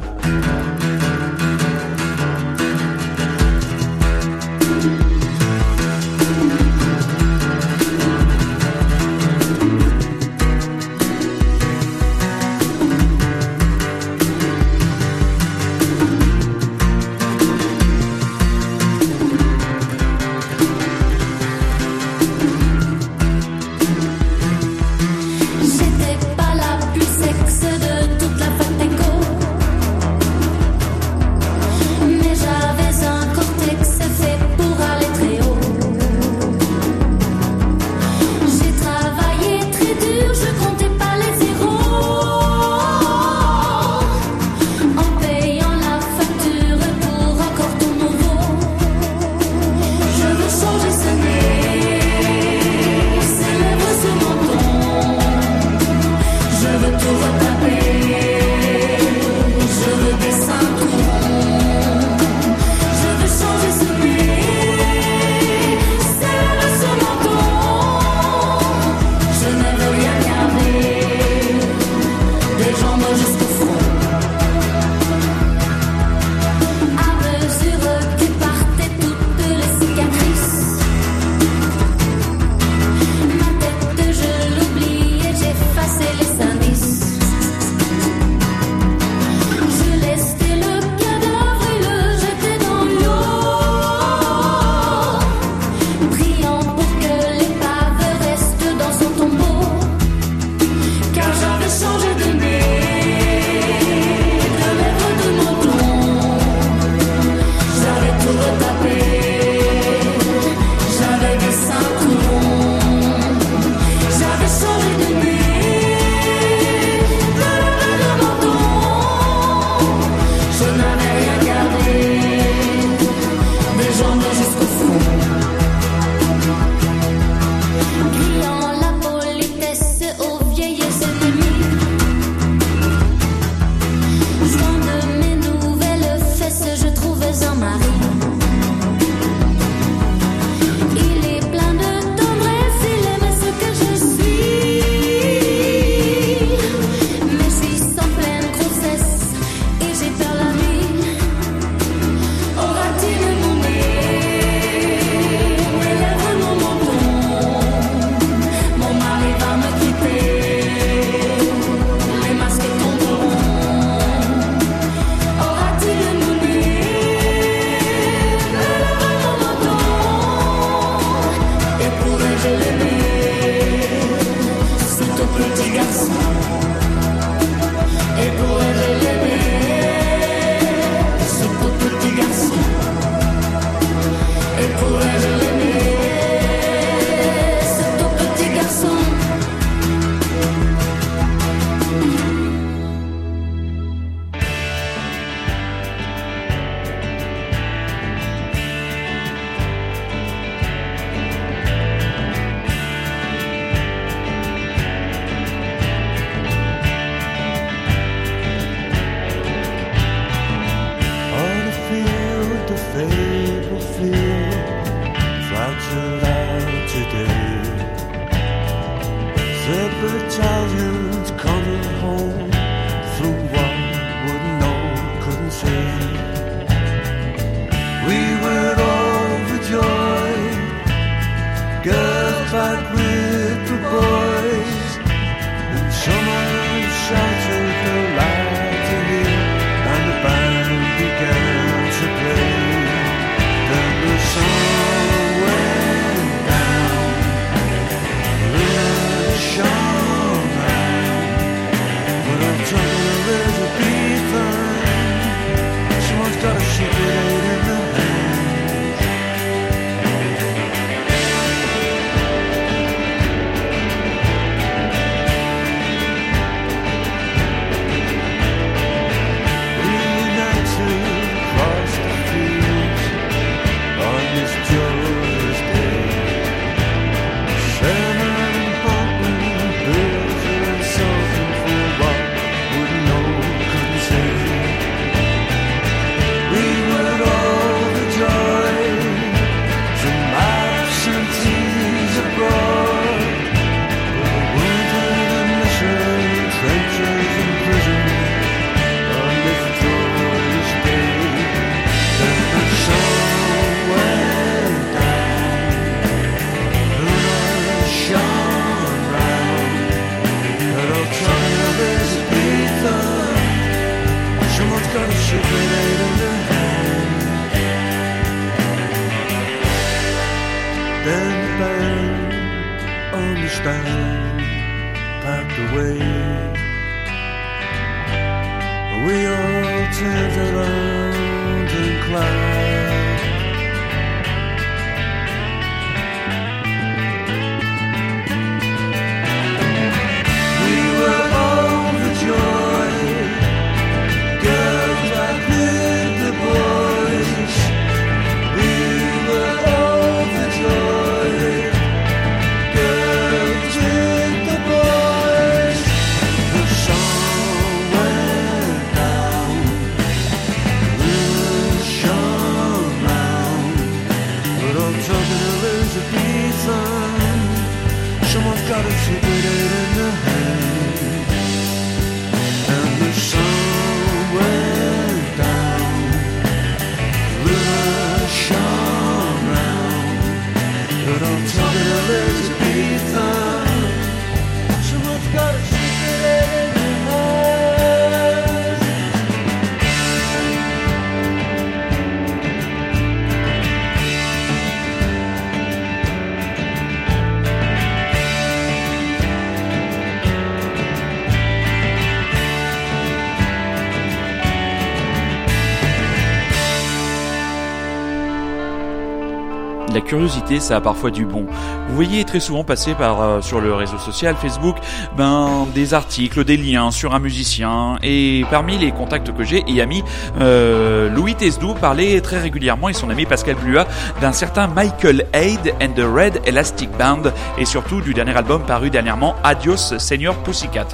La 409.97 410.03
curiosité, 410.03 410.61
ça 410.61 410.77
a 410.77 410.81
parfois 410.83 411.11
du 411.11 411.25
bon. 411.25 411.47
Vous 411.89 411.95
voyez 411.95 412.23
très 412.25 412.39
souvent 412.39 412.65
passer 412.65 412.95
par 412.95 413.23
euh, 413.23 413.41
sur 413.41 413.63
le 413.63 413.73
réseau 413.73 413.97
social 413.97 414.37
Facebook, 414.37 414.77
ben 415.17 415.67
des 415.75 415.95
articles, 415.95 416.45
des 416.45 416.59
liens 416.59 416.91
sur 416.91 417.15
un 417.15 417.19
musicien. 417.19 417.97
Et 418.03 418.45
parmi 418.51 418.77
les 418.77 418.93
contacts 418.93 419.35
que 419.35 419.43
j'ai 419.43 419.65
et 419.67 419.81
amis, 419.81 420.05
euh, 420.39 421.09
Louis 421.09 421.35
Tesdou 421.35 421.73
parlait 421.73 422.21
très 422.21 422.39
régulièrement 422.39 422.91
et 422.91 422.93
son 422.93 423.09
ami 423.09 423.25
Pascal 423.25 423.55
Blua 423.55 423.87
d'un 424.21 424.33
certain 424.33 424.67
Michael 424.67 425.25
Haid 425.33 425.73
and 425.81 425.95
the 425.97 426.05
Red 426.05 426.43
Elastic 426.45 426.91
Band 426.99 427.33
et 427.57 427.65
surtout 427.65 428.03
du 428.03 428.13
dernier 428.13 428.37
album 428.37 428.65
paru 428.67 428.91
dernièrement, 428.91 429.35
Adios 429.45 429.97
Senior 429.97 430.35
Pussycat. 430.43 430.89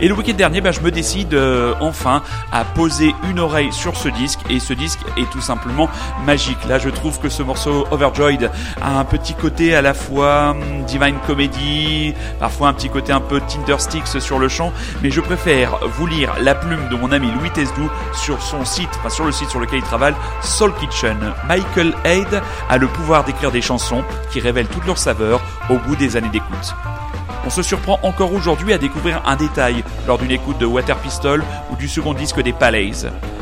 Et 0.00 0.08
le 0.08 0.14
week-end 0.14 0.32
dernier, 0.32 0.62
ben, 0.62 0.72
je 0.72 0.80
me 0.80 0.90
décide 0.90 1.34
euh, 1.34 1.74
enfin 1.82 2.22
à 2.52 2.64
poser 2.64 3.14
une 3.28 3.38
oreille 3.38 3.72
sur 3.74 3.98
ce 3.98 4.08
disque 4.08 4.40
et 4.48 4.60
ce 4.60 4.72
disque 4.72 5.00
est 5.18 5.30
tout 5.30 5.42
simplement 5.42 5.90
magique. 6.24 6.64
Là, 6.66 6.78
je 6.78 6.88
trouve 6.88 7.20
que 7.20 7.28
ce 7.28 7.42
morceau 7.42 7.86
Overjoyed 7.90 8.45
a 8.80 8.98
un 8.98 9.04
petit 9.04 9.34
côté 9.34 9.74
à 9.74 9.82
la 9.82 9.94
fois 9.94 10.50
hum, 10.50 10.84
Divine 10.86 11.16
Comedy, 11.26 12.14
parfois 12.38 12.68
un 12.68 12.72
petit 12.72 12.88
côté 12.88 13.12
un 13.12 13.20
peu 13.20 13.40
Tindersticks 13.40 14.20
sur 14.20 14.38
le 14.38 14.48
chant, 14.48 14.72
mais 15.02 15.10
je 15.10 15.20
préfère 15.20 15.78
vous 15.96 16.06
lire 16.06 16.34
la 16.40 16.54
plume 16.54 16.88
de 16.90 16.96
mon 16.96 17.12
ami 17.12 17.30
Louis 17.30 17.50
Tesdou 17.50 17.88
sur 18.12 18.42
son 18.42 18.64
site, 18.64 18.90
enfin 18.98 19.10
sur 19.10 19.24
le 19.24 19.32
site 19.32 19.50
sur 19.50 19.60
lequel 19.60 19.78
il 19.80 19.84
travaille, 19.84 20.14
Soul 20.42 20.72
Kitchen. 20.80 21.16
Michael 21.48 21.94
Haid 22.04 22.42
a 22.68 22.78
le 22.78 22.86
pouvoir 22.86 23.24
d'écrire 23.24 23.50
des 23.50 23.62
chansons 23.62 24.04
qui 24.30 24.40
révèlent 24.40 24.68
toute 24.68 24.86
leur 24.86 24.98
saveur 24.98 25.40
au 25.70 25.78
bout 25.78 25.96
des 25.96 26.16
années 26.16 26.28
d'écoute. 26.28 26.74
On 27.46 27.50
se 27.50 27.62
surprend 27.62 28.00
encore 28.02 28.32
aujourd'hui 28.32 28.72
à 28.72 28.78
découvrir 28.78 29.22
un 29.24 29.36
détail 29.36 29.84
lors 30.06 30.18
d'une 30.18 30.32
écoute 30.32 30.58
de 30.58 30.66
Water 30.66 30.96
Pistol 30.98 31.44
ou 31.70 31.76
du 31.76 31.86
second 31.86 32.12
disque 32.12 32.40
des 32.40 32.52
Palais. 32.52 32.90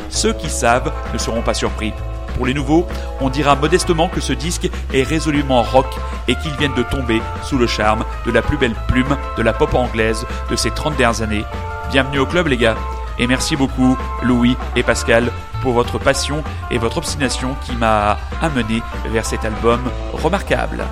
Ceux 0.09 0.33
qui 0.33 0.49
savent 0.49 0.93
ne 1.11 1.17
seront 1.17 1.41
pas 1.41 1.55
surpris. 1.55 1.91
Pour 2.35 2.45
les 2.45 2.53
nouveaux, 2.53 2.85
on 3.21 3.29
dira 3.29 3.55
modestement 3.55 4.09
que 4.09 4.19
ce 4.19 4.33
disque 4.33 4.69
est 4.93 5.03
résolument 5.03 5.63
rock 5.63 5.87
et 6.27 6.35
qu'ils 6.35 6.55
viennent 6.57 6.73
de 6.73 6.83
tomber 6.83 7.21
sous 7.43 7.57
le 7.57 7.67
charme 7.67 8.03
de 8.25 8.31
la 8.31 8.41
plus 8.41 8.57
belle 8.57 8.75
plume 8.87 9.17
de 9.37 9.41
la 9.41 9.53
pop 9.53 9.73
anglaise 9.73 10.25
de 10.49 10.55
ces 10.55 10.71
30 10.71 10.97
dernières 10.97 11.21
années. 11.21 11.45
Bienvenue 11.91 12.19
au 12.19 12.25
club 12.25 12.47
les 12.47 12.57
gars 12.57 12.75
et 13.19 13.27
merci 13.27 13.55
beaucoup 13.55 13.97
Louis 14.23 14.57
et 14.75 14.83
Pascal 14.83 15.31
pour 15.61 15.73
votre 15.73 15.97
passion 15.97 16.43
et 16.71 16.77
votre 16.77 16.97
obstination 16.97 17.55
qui 17.65 17.75
m'a 17.75 18.17
amené 18.41 18.81
vers 19.07 19.25
cet 19.25 19.45
album 19.45 19.81
remarquable. 20.13 20.83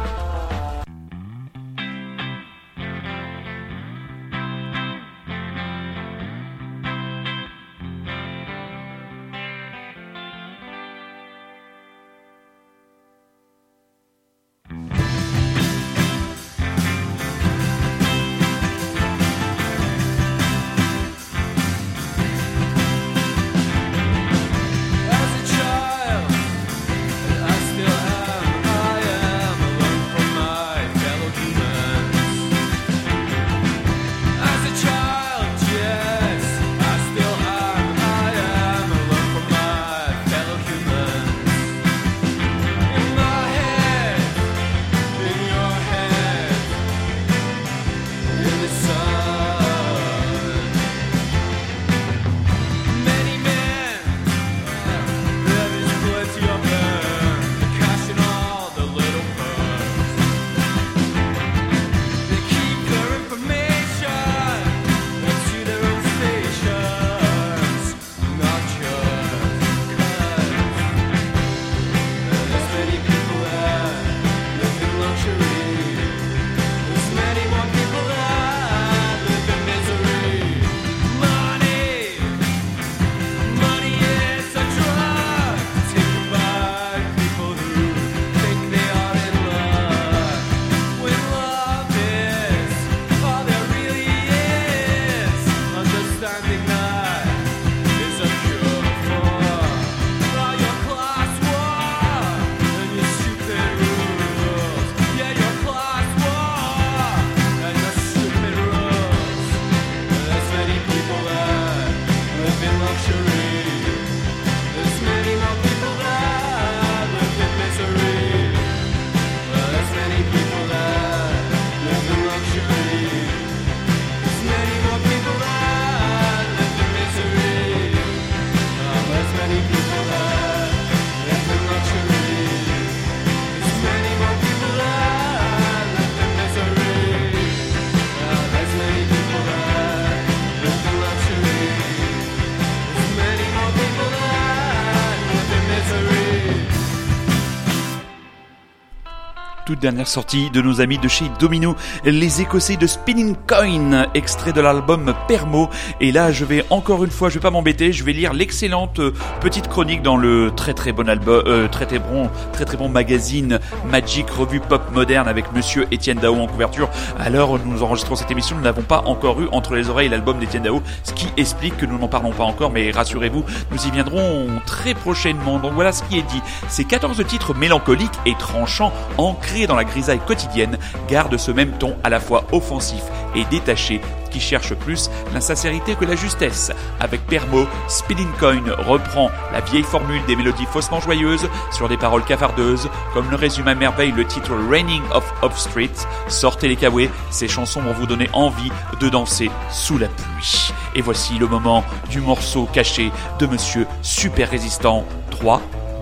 Dernière 149.83 150.07
sortie 150.07 150.49
de 150.49 150.61
nos 150.61 150.79
amis 150.79 150.97
de 150.97 151.09
chez 151.09 151.25
Domino, 151.41 151.75
les 152.05 152.39
Écossais 152.39 152.77
de 152.77 152.87
Spinning 152.87 153.35
Coin, 153.45 154.07
extrait 154.13 154.53
de 154.53 154.61
l'album 154.61 155.13
Permo. 155.27 155.69
Et 155.99 156.13
là, 156.13 156.31
je 156.31 156.45
vais 156.45 156.63
encore 156.69 157.03
une 157.03 157.11
fois, 157.11 157.27
je 157.27 157.33
vais 157.33 157.41
pas 157.41 157.51
m'embêter, 157.51 157.91
je 157.91 158.05
vais 158.05 158.13
lire 158.13 158.31
l'excellente 158.31 158.99
euh, 158.99 159.11
petite 159.41 159.67
chronique 159.67 160.01
dans 160.01 160.15
le 160.15 160.53
très 160.55 160.73
très 160.73 160.93
bon 160.93 161.09
album, 161.09 161.43
euh, 161.47 161.67
très 161.67 161.85
très 161.85 161.99
bon, 161.99 162.29
très 162.53 162.63
très 162.63 162.77
bon 162.77 162.87
magazine 162.87 163.59
Magic 163.91 164.29
Revue 164.29 164.61
Pop 164.61 164.83
Moderne 164.93 165.27
avec 165.27 165.51
Monsieur 165.51 165.85
Étienne 165.91 166.19
Dao 166.19 166.35
en 166.35 166.47
couverture. 166.47 166.89
Où 167.19 167.57
nous 167.65 167.83
enregistrons 167.83 168.15
cette 168.15 168.31
émission, 168.31 168.55
nous 168.55 168.63
n'avons 168.63 168.83
pas 168.83 169.03
encore 169.05 169.41
eu 169.41 169.49
entre 169.51 169.75
les 169.75 169.89
oreilles 169.89 170.07
l'album 170.07 170.39
d'Étienne 170.39 170.63
Dao, 170.63 170.81
ce 171.03 171.11
qui 171.11 171.27
explique 171.35 171.75
que 171.75 171.85
nous 171.85 171.97
n'en 171.97 172.07
parlons 172.07 172.31
pas 172.31 172.45
encore, 172.45 172.71
mais 172.71 172.89
rassurez-vous, 172.89 173.43
nous 173.69 173.85
y 173.85 173.91
viendrons 173.91 174.47
très 174.65 174.93
prochainement. 174.93 175.59
Donc 175.59 175.73
voilà 175.73 175.91
ce 175.91 176.03
qui 176.03 176.19
est 176.19 176.29
dit. 176.29 176.41
Ces 176.69 176.85
14 176.85 177.21
titres 177.27 177.53
mélancoliques 177.53 178.09
et 178.25 178.35
tranchants, 178.39 178.93
ancrés 179.17 179.67
dans 179.67 179.72
la 179.75 179.83
grisaille 179.83 180.19
quotidienne, 180.19 180.77
gardent 181.07 181.37
ce 181.37 181.51
même 181.51 181.71
ton 181.71 181.95
à 182.03 182.09
la 182.09 182.19
fois 182.19 182.45
offensif 182.51 183.03
et 183.35 183.45
détaché 183.45 184.01
qui 184.33 184.39
cherche 184.39 184.73
plus 184.73 185.09
l'insincérité 185.33 185.95
que 185.95 186.05
la 186.05 186.15
justesse. 186.15 186.71
Avec 186.99 187.25
Permo, 187.27 187.67
Spinning 187.87 188.31
Coin 188.39 188.63
reprend 188.79 189.29
la 189.53 189.61
vieille 189.61 189.83
formule 189.83 190.21
des 190.25 190.35
mélodies 190.35 190.65
faussement 190.65 190.99
joyeuses 190.99 191.47
sur 191.71 191.87
des 191.87 191.97
paroles 191.97 192.25
cafardeuses, 192.25 192.89
comme 193.13 193.29
le 193.29 193.35
résume 193.35 193.67
à 193.67 193.75
merveille 193.75 194.11
le 194.11 194.25
titre 194.25 194.51
Raining 194.69 195.03
of 195.13 195.31
Off 195.43 195.57
Street. 195.57 195.91
Sortez 196.27 196.67
les 196.67 196.75
kawés, 196.75 197.09
ces 197.29 197.47
chansons 197.47 197.81
vont 197.81 197.93
vous 197.93 198.07
donner 198.07 198.29
envie 198.33 198.71
de 198.99 199.07
danser 199.07 199.51
sous 199.69 199.97
la 199.97 200.07
pluie. 200.07 200.73
Et 200.95 201.01
voici 201.01 201.37
le 201.37 201.47
moment 201.47 201.83
du 202.09 202.19
morceau 202.19 202.67
caché 202.73 203.11
de 203.39 203.45
Monsieur 203.45 203.85
Super 204.01 204.49
Résistant. 204.49 205.05
3, 205.31 205.61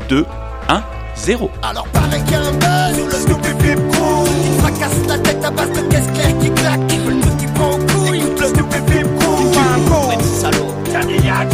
2, 0.09 0.26
1, 0.69 0.84
0. 1.16 1.49
Alors 1.62 1.88
paraît 1.89 2.20
qu'il 2.24 2.32
y 2.32 2.36
a 2.36 2.41
un 2.41 2.51
buzz 2.51 2.95
sur 2.95 3.05
le 3.05 3.14
Snoopy 3.14 3.49
Flip 3.59 3.80
Crew 3.91 4.24
Qui 4.26 4.49
te 4.49 4.62
fracasse 4.62 5.07
la 5.07 5.18
tête 5.20 5.45
à 5.45 5.51
base 5.51 5.72
de 5.72 5.82
caisse 5.82 6.07
claire 6.14 6.38
qui 6.39 6.49
claque 6.51 6.88
Qui 6.88 6.97
veut 6.97 7.14
le 7.14 7.22
truc 7.22 7.38
qui 7.38 7.45
prend 7.47 7.72
en 7.72 7.78
couille 7.78 8.18
Écoute 8.20 8.39
le 8.39 8.47
Snoopy 8.47 8.78
Flip 8.88 9.07
Crew 9.20 10.18
Petit 10.18 10.30
salaud, 10.30 10.74
Cadillac. 10.91 11.51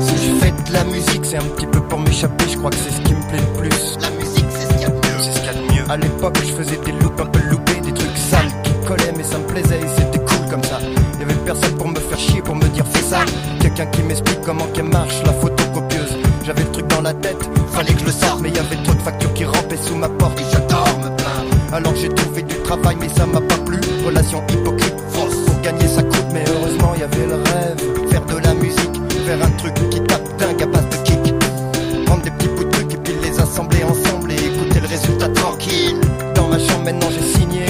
Si 0.00 0.14
je 0.16 0.34
fais 0.40 0.50
de 0.50 0.72
la 0.72 0.84
musique 0.84 1.24
c'est 1.24 1.36
un 1.36 1.44
petit 1.56 1.66
peu 1.66 1.80
pour 1.80 1.98
m'échapper. 1.98 2.44
Je 2.50 2.56
crois 2.56 2.70
que 2.70 2.76
c'est 2.76 2.90
ce 2.90 3.00
qui 3.02 3.14
me 3.14 3.22
plaît 3.28 3.40
le 3.40 3.58
plus. 3.60 3.98
La 4.00 4.10
musique 4.10 4.46
c'est 4.50 4.66
ce 4.66 4.72
qu'il 4.72 4.82
y 4.82 4.84
a 4.84 4.88
de 4.88 4.94
mieux. 4.94 5.20
C'est 5.20 5.32
ce 5.32 5.38
qu'il 5.40 5.46
y 5.46 5.50
a 5.50 5.54
de 5.54 5.72
mieux. 5.72 5.90
À 5.90 5.96
l'époque 5.96 6.38
je 6.40 6.52
faisais 6.52 6.78
des 6.84 6.92
loops 6.92 7.20
un 7.20 7.26
peu 7.26 7.40
loupés 7.50 7.80
Des 7.80 7.92
trucs 7.92 8.16
sales 8.16 8.52
qui 8.62 8.72
collaient 8.86 9.12
mais 9.16 9.24
ça 9.24 9.38
me 9.38 9.46
plaisait 9.46 9.80
et 9.80 9.88
c'était 9.96 10.18
cool 10.20 10.48
comme 10.50 10.64
ça. 10.64 10.78
Y'avait 11.20 11.34
personne 11.44 11.74
pour 11.76 11.88
me 11.88 11.98
faire 12.00 12.18
chier 12.18 12.40
pour 12.40 12.56
me 12.56 12.66
dire 12.68 12.84
fais 12.86 13.02
ça 13.02 13.20
Quelqu'un 13.60 13.86
qui 13.86 14.02
m'explique 14.02 14.40
comment 14.40 14.66
qu'elle 14.72 14.88
marche 14.88 15.22
la 15.24 15.32
photocopieuse 15.34 16.16
J'avais 16.44 16.62
le 16.62 16.70
truc 16.70 16.86
dans 16.88 17.00
la 17.02 17.12
tête, 17.14 17.38
fallait 17.72 17.92
que 17.92 18.00
je 18.00 18.06
le 18.06 18.12
factures 19.04 19.34
qui 19.34 19.44
rampaient 19.44 19.76
sous 19.76 19.94
ma 19.94 20.08
porte 20.08 20.38
Et 20.40 20.44
j'adore 20.52 20.98
me 20.98 21.16
plaindre 21.16 21.74
Alors 21.74 21.94
j'ai 21.96 22.08
trouvé 22.08 22.42
du 22.42 22.56
travail 22.56 22.96
mais 23.00 23.08
ça 23.08 23.26
m'a 23.26 23.40
pas 23.40 23.58
plu. 23.66 23.78
Relation 24.04 24.42
hypocrite, 24.48 24.94
fausse. 25.10 25.36
Pour 25.46 25.60
gagner 25.60 25.88
ça 25.88 26.02
coûte 26.02 26.26
mais 26.32 26.44
heureusement 26.48 26.94
y'avait 26.98 27.26
le 27.26 27.34
rêve. 27.34 28.10
Faire 28.10 28.24
de 28.26 28.38
la 28.38 28.54
musique, 28.54 28.96
faire 29.26 29.42
un 29.42 29.50
truc 29.58 29.74
qui 29.90 30.00
tape 30.02 30.36
dingue 30.38 30.62
à 30.62 30.66
base 30.66 30.88
de 30.88 30.96
kick. 31.04 31.34
Prendre 32.06 32.22
des 32.22 32.30
petits 32.30 32.48
bouts 32.48 32.64
de 32.64 32.70
trucs 32.70 32.94
et 32.94 32.98
puis 32.98 33.14
les 33.22 33.40
assembler 33.40 33.84
ensemble 33.84 34.32
Et 34.32 34.36
écouter 34.36 34.80
le 34.80 34.86
résultat 34.86 35.28
tranquille. 35.28 36.00
Dans 36.34 36.48
ma 36.48 36.58
chambre 36.58 36.84
maintenant 36.84 37.08
j'ai 37.10 37.38
signé. 37.38 37.66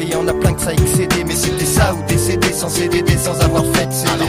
Et 0.00 0.06
y 0.06 0.14
en 0.14 0.26
a 0.28 0.34
plein 0.34 0.52
que 0.54 0.62
ça 0.62 0.72
excédé 0.72 1.24
Mais 1.26 1.34
c'était 1.34 1.64
ça 1.64 1.94
ou 1.94 2.18
CD 2.18 2.52
sans 2.52 2.68
CDD 2.68 3.16
sans 3.16 3.38
avoir 3.40 3.64
fait 3.74 3.90
CD 3.92 4.10
Alors 4.12 4.28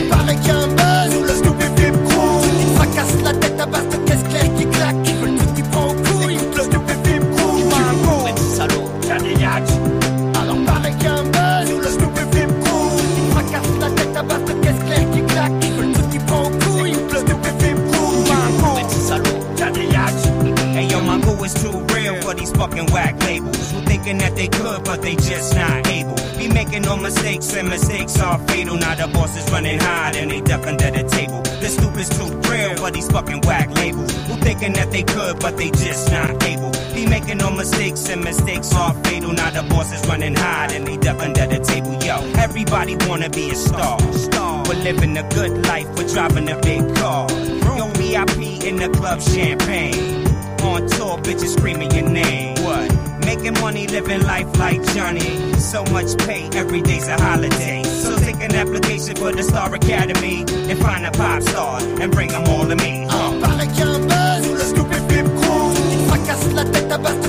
but 35.42 35.56
they 35.56 35.70
just 35.70 36.10
not 36.10 36.42
able. 36.44 36.70
Be 36.94 37.04
making 37.04 37.38
no 37.38 37.50
mistakes, 37.50 38.08
and 38.08 38.22
mistakes 38.22 38.72
are 38.74 38.94
fatal. 39.02 39.32
Now 39.32 39.50
the 39.50 39.62
boss 39.64 39.92
is 39.92 40.06
running 40.06 40.36
high, 40.36 40.68
and 40.72 40.86
they 40.86 40.96
duck 40.96 41.20
under 41.20 41.46
the 41.46 41.58
table. 41.58 41.94
Yo, 42.02 42.16
everybody 42.40 42.96
wanna 43.08 43.28
be 43.28 43.50
a 43.50 43.54
star. 43.56 44.00
Star. 44.12 44.62
We're 44.68 44.82
living 44.84 45.18
a 45.18 45.28
good 45.30 45.66
life, 45.66 45.88
we're 45.96 46.08
driving 46.08 46.48
a 46.48 46.58
big 46.60 46.94
car. 46.96 47.28
Yo, 47.76 47.88
VIP 47.98 48.64
in 48.64 48.76
the 48.76 48.88
club, 48.96 49.20
champagne. 49.20 50.26
On 50.62 50.86
tour, 50.86 51.18
bitches 51.18 51.58
screaming 51.58 51.90
your 51.90 52.08
name. 52.08 52.54
What? 52.62 52.88
Making 53.26 53.54
money, 53.60 53.88
living 53.88 54.22
life 54.22 54.56
like 54.58 54.80
Johnny. 54.94 55.52
So 55.54 55.84
much 55.86 56.16
pay, 56.18 56.48
every 56.54 56.82
day's 56.82 57.08
a 57.08 57.20
holiday. 57.20 57.82
So 57.82 58.16
take 58.18 58.40
an 58.40 58.54
application 58.54 59.16
for 59.16 59.32
the 59.32 59.42
Star 59.42 59.74
Academy 59.74 60.44
and 60.70 60.78
find 60.78 61.04
a 61.04 61.10
pop 61.10 61.42
star 61.42 61.80
and 62.00 62.12
bring 62.12 62.28
them 62.28 62.44
all 62.46 62.66
to 62.68 62.76
me. 62.76 63.01
La 66.54 66.64
tête 66.64 66.92
à 66.92 66.98
base 66.98 67.21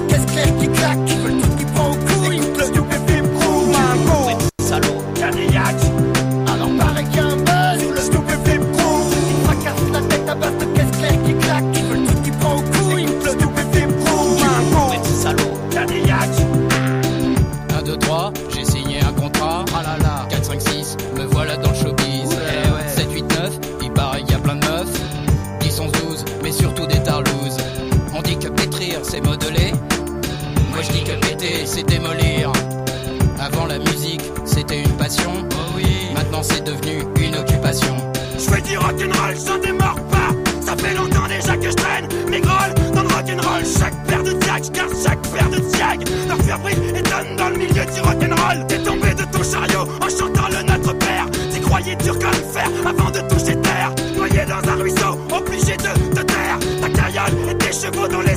croyais 51.73 51.95
dur 51.95 52.13
comme 52.19 52.51
fer 52.53 52.69
avant 52.85 53.09
de 53.09 53.19
toucher 53.21 53.59
terre. 53.61 53.91
Noyé 54.15 54.45
dans 54.45 54.69
un 54.69 54.75
ruisseau, 54.75 55.17
obligé 55.31 55.75
de 55.77 56.15
te 56.15 56.21
taire. 56.21 56.59
Ta 56.81 56.89
carriole 56.89 57.49
et 57.49 57.57
tes 57.57 57.73
chevaux 57.73 58.07
dans 58.07 58.21
les 58.21 58.32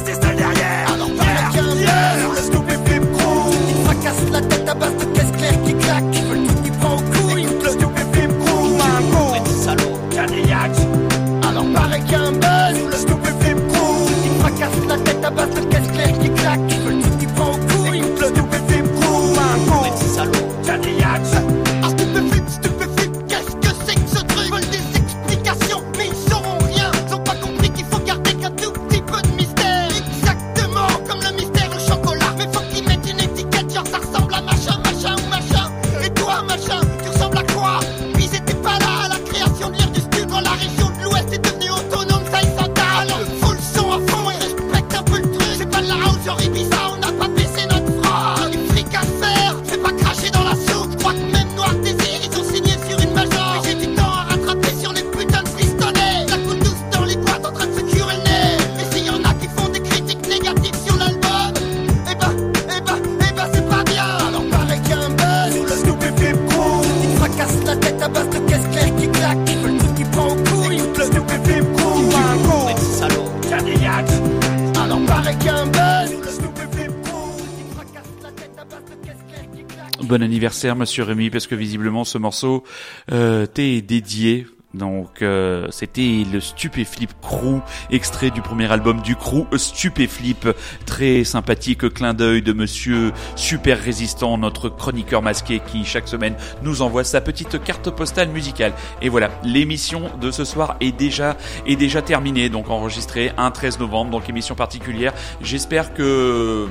anniversaire, 80.57 80.77
monsieur 80.77 81.03
Rémi, 81.03 81.29
parce 81.29 81.47
que 81.47 81.55
visiblement 81.55 82.05
ce 82.05 82.17
morceau 82.17 82.65
euh, 83.13 83.45
t'est 83.47 83.83
dédié. 83.83 84.47
Donc 84.73 85.21
euh, 85.21 85.67
c'était 85.71 86.25
le 86.31 86.41
Stupéflip 86.41 87.11
Crew, 87.21 87.61
extrait 87.91 88.31
du 88.31 88.41
premier 88.41 88.71
album 88.71 89.03
du 89.03 89.17
Crew, 89.17 89.47
Stupéflip, 89.57 90.49
très 90.87 91.25
sympathique 91.25 91.93
clin 91.93 92.15
d'œil 92.15 92.41
de 92.41 92.55
monsieur 92.55 93.13
super 93.37 93.79
résistant, 93.79 94.39
notre 94.39 94.71
chroniqueur 94.71 95.21
masqué 95.21 95.61
qui 95.61 95.85
chaque 95.85 96.09
semaine 96.09 96.35
nous 96.63 96.81
envoie 96.81 97.05
sa 97.05 97.21
petite 97.21 97.63
carte 97.63 97.91
postale 97.91 98.29
musicale. 98.29 98.73
Et 99.03 99.11
voilà, 99.11 99.31
l'émission 99.45 100.11
de 100.21 100.31
ce 100.31 100.45
soir 100.45 100.77
est 100.81 100.93
déjà 100.93 101.37
est 101.67 101.77
déjà 101.77 102.01
terminée, 102.01 102.49
donc 102.49 102.71
enregistrée 102.71 103.33
un 103.37 103.51
13 103.51 103.79
novembre, 103.79 104.11
donc 104.11 104.29
émission 104.29 104.55
particulière. 104.55 105.13
J'espère 105.43 105.93
que 105.93 106.67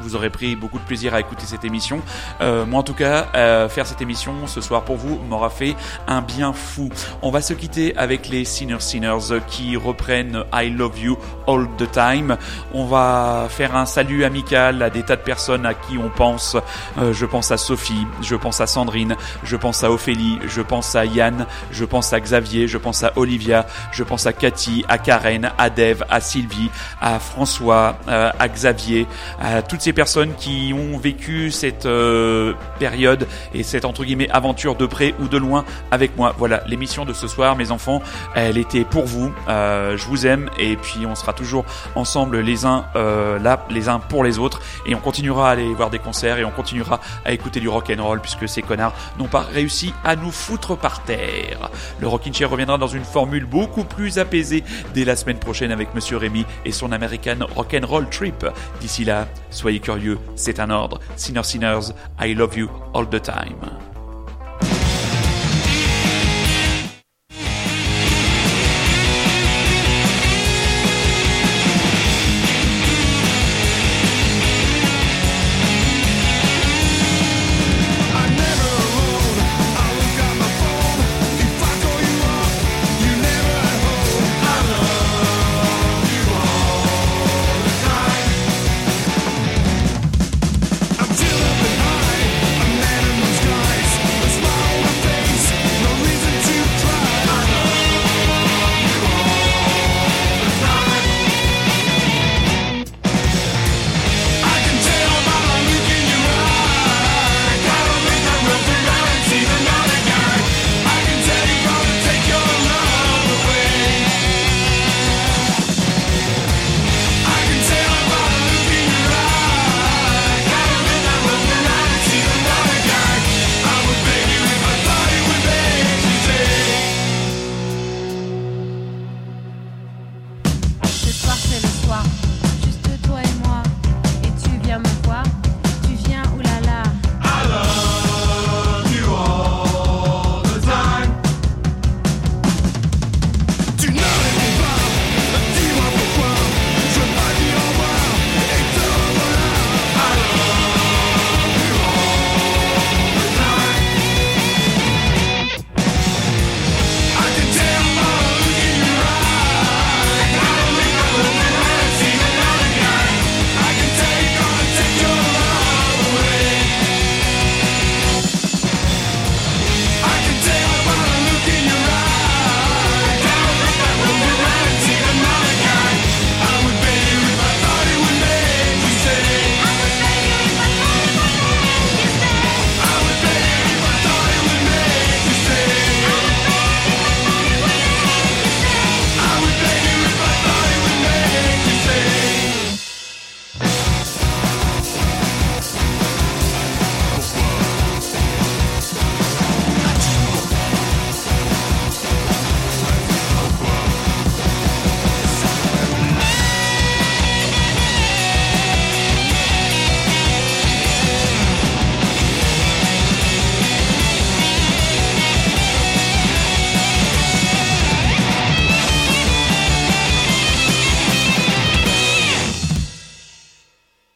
vous 0.00 0.16
aurez 0.16 0.30
pris 0.30 0.56
beaucoup 0.56 0.78
de 0.78 0.84
plaisir 0.84 1.14
à 1.14 1.20
écouter 1.20 1.44
cette 1.46 1.64
émission. 1.64 2.00
Euh, 2.40 2.64
moi, 2.66 2.80
en 2.80 2.82
tout 2.82 2.94
cas, 2.94 3.28
euh, 3.34 3.68
faire 3.68 3.86
cette 3.86 4.00
émission 4.00 4.46
ce 4.46 4.60
soir 4.60 4.82
pour 4.82 4.96
vous 4.96 5.18
m'aura 5.28 5.50
fait 5.50 5.76
un 6.06 6.22
bien 6.22 6.52
fou. 6.52 6.88
On 7.22 7.30
va 7.30 7.40
se 7.40 7.52
quitter 7.52 7.96
avec 7.96 8.28
les 8.28 8.44
Sinners 8.44 8.80
Sinners 8.80 9.40
qui 9.48 9.76
reprennent 9.76 10.44
I 10.52 10.70
Love 10.70 10.98
You 10.98 11.18
All 11.46 11.66
the 11.78 11.90
Time. 11.90 12.36
On 12.72 12.86
va 12.86 13.46
faire 13.48 13.76
un 13.76 13.86
salut 13.86 14.24
amical 14.24 14.82
à 14.82 14.90
des 14.90 15.02
tas 15.02 15.16
de 15.16 15.22
personnes 15.22 15.66
à 15.66 15.74
qui 15.74 15.98
on 15.98 16.08
pense. 16.08 16.56
Euh, 16.98 17.12
je 17.12 17.26
pense 17.26 17.50
à 17.50 17.56
Sophie, 17.56 18.06
je 18.22 18.36
pense 18.36 18.60
à 18.60 18.66
Sandrine, 18.66 19.16
je 19.44 19.56
pense 19.56 19.84
à 19.84 19.90
Ophélie, 19.90 20.38
je 20.46 20.62
pense 20.62 20.94
à 20.94 21.04
Yann, 21.04 21.46
je 21.72 21.84
pense 21.84 22.12
à 22.12 22.20
Xavier, 22.20 22.68
je 22.68 22.78
pense 22.78 23.02
à 23.02 23.12
Olivia, 23.16 23.66
je 23.92 24.02
pense 24.02 24.26
à 24.26 24.32
Cathy, 24.32 24.84
à 24.88 24.98
Karen, 24.98 25.50
à 25.58 25.70
Dave, 25.70 26.04
à 26.08 26.20
Sylvie, 26.20 26.70
à 27.00 27.18
François, 27.18 27.96
à 28.06 28.48
Xavier, 28.48 29.06
à 29.40 29.62
toutes 29.62 29.80
ces 29.80 29.89
personnes 29.92 30.34
qui 30.34 30.74
ont 30.74 30.98
vécu 30.98 31.50
cette 31.50 31.86
euh, 31.86 32.54
période 32.78 33.26
et 33.54 33.62
cette 33.62 33.84
entre 33.84 34.04
guillemets 34.04 34.30
aventure 34.30 34.76
de 34.76 34.86
près 34.86 35.14
ou 35.20 35.28
de 35.28 35.36
loin 35.36 35.64
avec 35.90 36.16
moi. 36.16 36.34
Voilà, 36.38 36.62
l'émission 36.66 37.04
de 37.04 37.12
ce 37.12 37.28
soir, 37.28 37.56
mes 37.56 37.70
enfants, 37.70 38.02
elle 38.34 38.58
était 38.58 38.84
pour 38.84 39.06
vous. 39.06 39.32
Euh, 39.48 39.96
je 39.96 40.06
vous 40.06 40.26
aime 40.26 40.48
et 40.58 40.76
puis 40.76 41.06
on 41.06 41.14
sera 41.14 41.32
toujours 41.32 41.64
ensemble 41.94 42.40
les 42.40 42.64
uns 42.64 42.84
euh, 42.96 43.38
là, 43.38 43.66
les 43.70 43.88
uns 43.88 43.98
pour 43.98 44.24
les 44.24 44.38
autres 44.38 44.60
et 44.86 44.94
on 44.94 45.00
continuera 45.00 45.48
à 45.48 45.52
aller 45.52 45.72
voir 45.74 45.90
des 45.90 45.98
concerts 45.98 46.38
et 46.38 46.44
on 46.44 46.50
continuera 46.50 47.00
à 47.24 47.32
écouter 47.32 47.60
du 47.60 47.68
rock 47.68 47.92
and 47.96 48.02
roll 48.02 48.20
puisque 48.20 48.48
ces 48.48 48.62
connards 48.62 48.94
n'ont 49.18 49.28
pas 49.28 49.40
réussi 49.40 49.92
à 50.04 50.16
nous 50.16 50.30
foutre 50.30 50.76
par 50.76 51.02
terre. 51.04 51.70
Le 52.00 52.08
Rockin' 52.08 52.32
Chair 52.32 52.50
reviendra 52.50 52.78
dans 52.78 52.86
une 52.86 53.04
formule 53.04 53.44
beaucoup 53.44 53.84
plus 53.84 54.18
apaisée 54.18 54.64
dès 54.94 55.04
la 55.04 55.16
semaine 55.16 55.38
prochaine 55.38 55.72
avec 55.72 55.94
Monsieur 55.94 56.16
Rémi 56.16 56.44
et 56.64 56.72
son 56.72 56.92
American 56.92 57.46
Rock'n'Roll 57.54 58.08
Trip. 58.08 58.46
D'ici 58.80 59.04
là, 59.04 59.26
soyez 59.50 59.79
curieux, 59.80 60.18
c'est 60.36 60.60
un 60.60 60.70
ordre. 60.70 61.00
Sinners, 61.16 61.44
sinners, 61.44 61.92
I 62.20 62.34
love 62.34 62.56
you 62.56 62.68
all 62.94 63.06
the 63.06 63.20
time. 63.20 63.89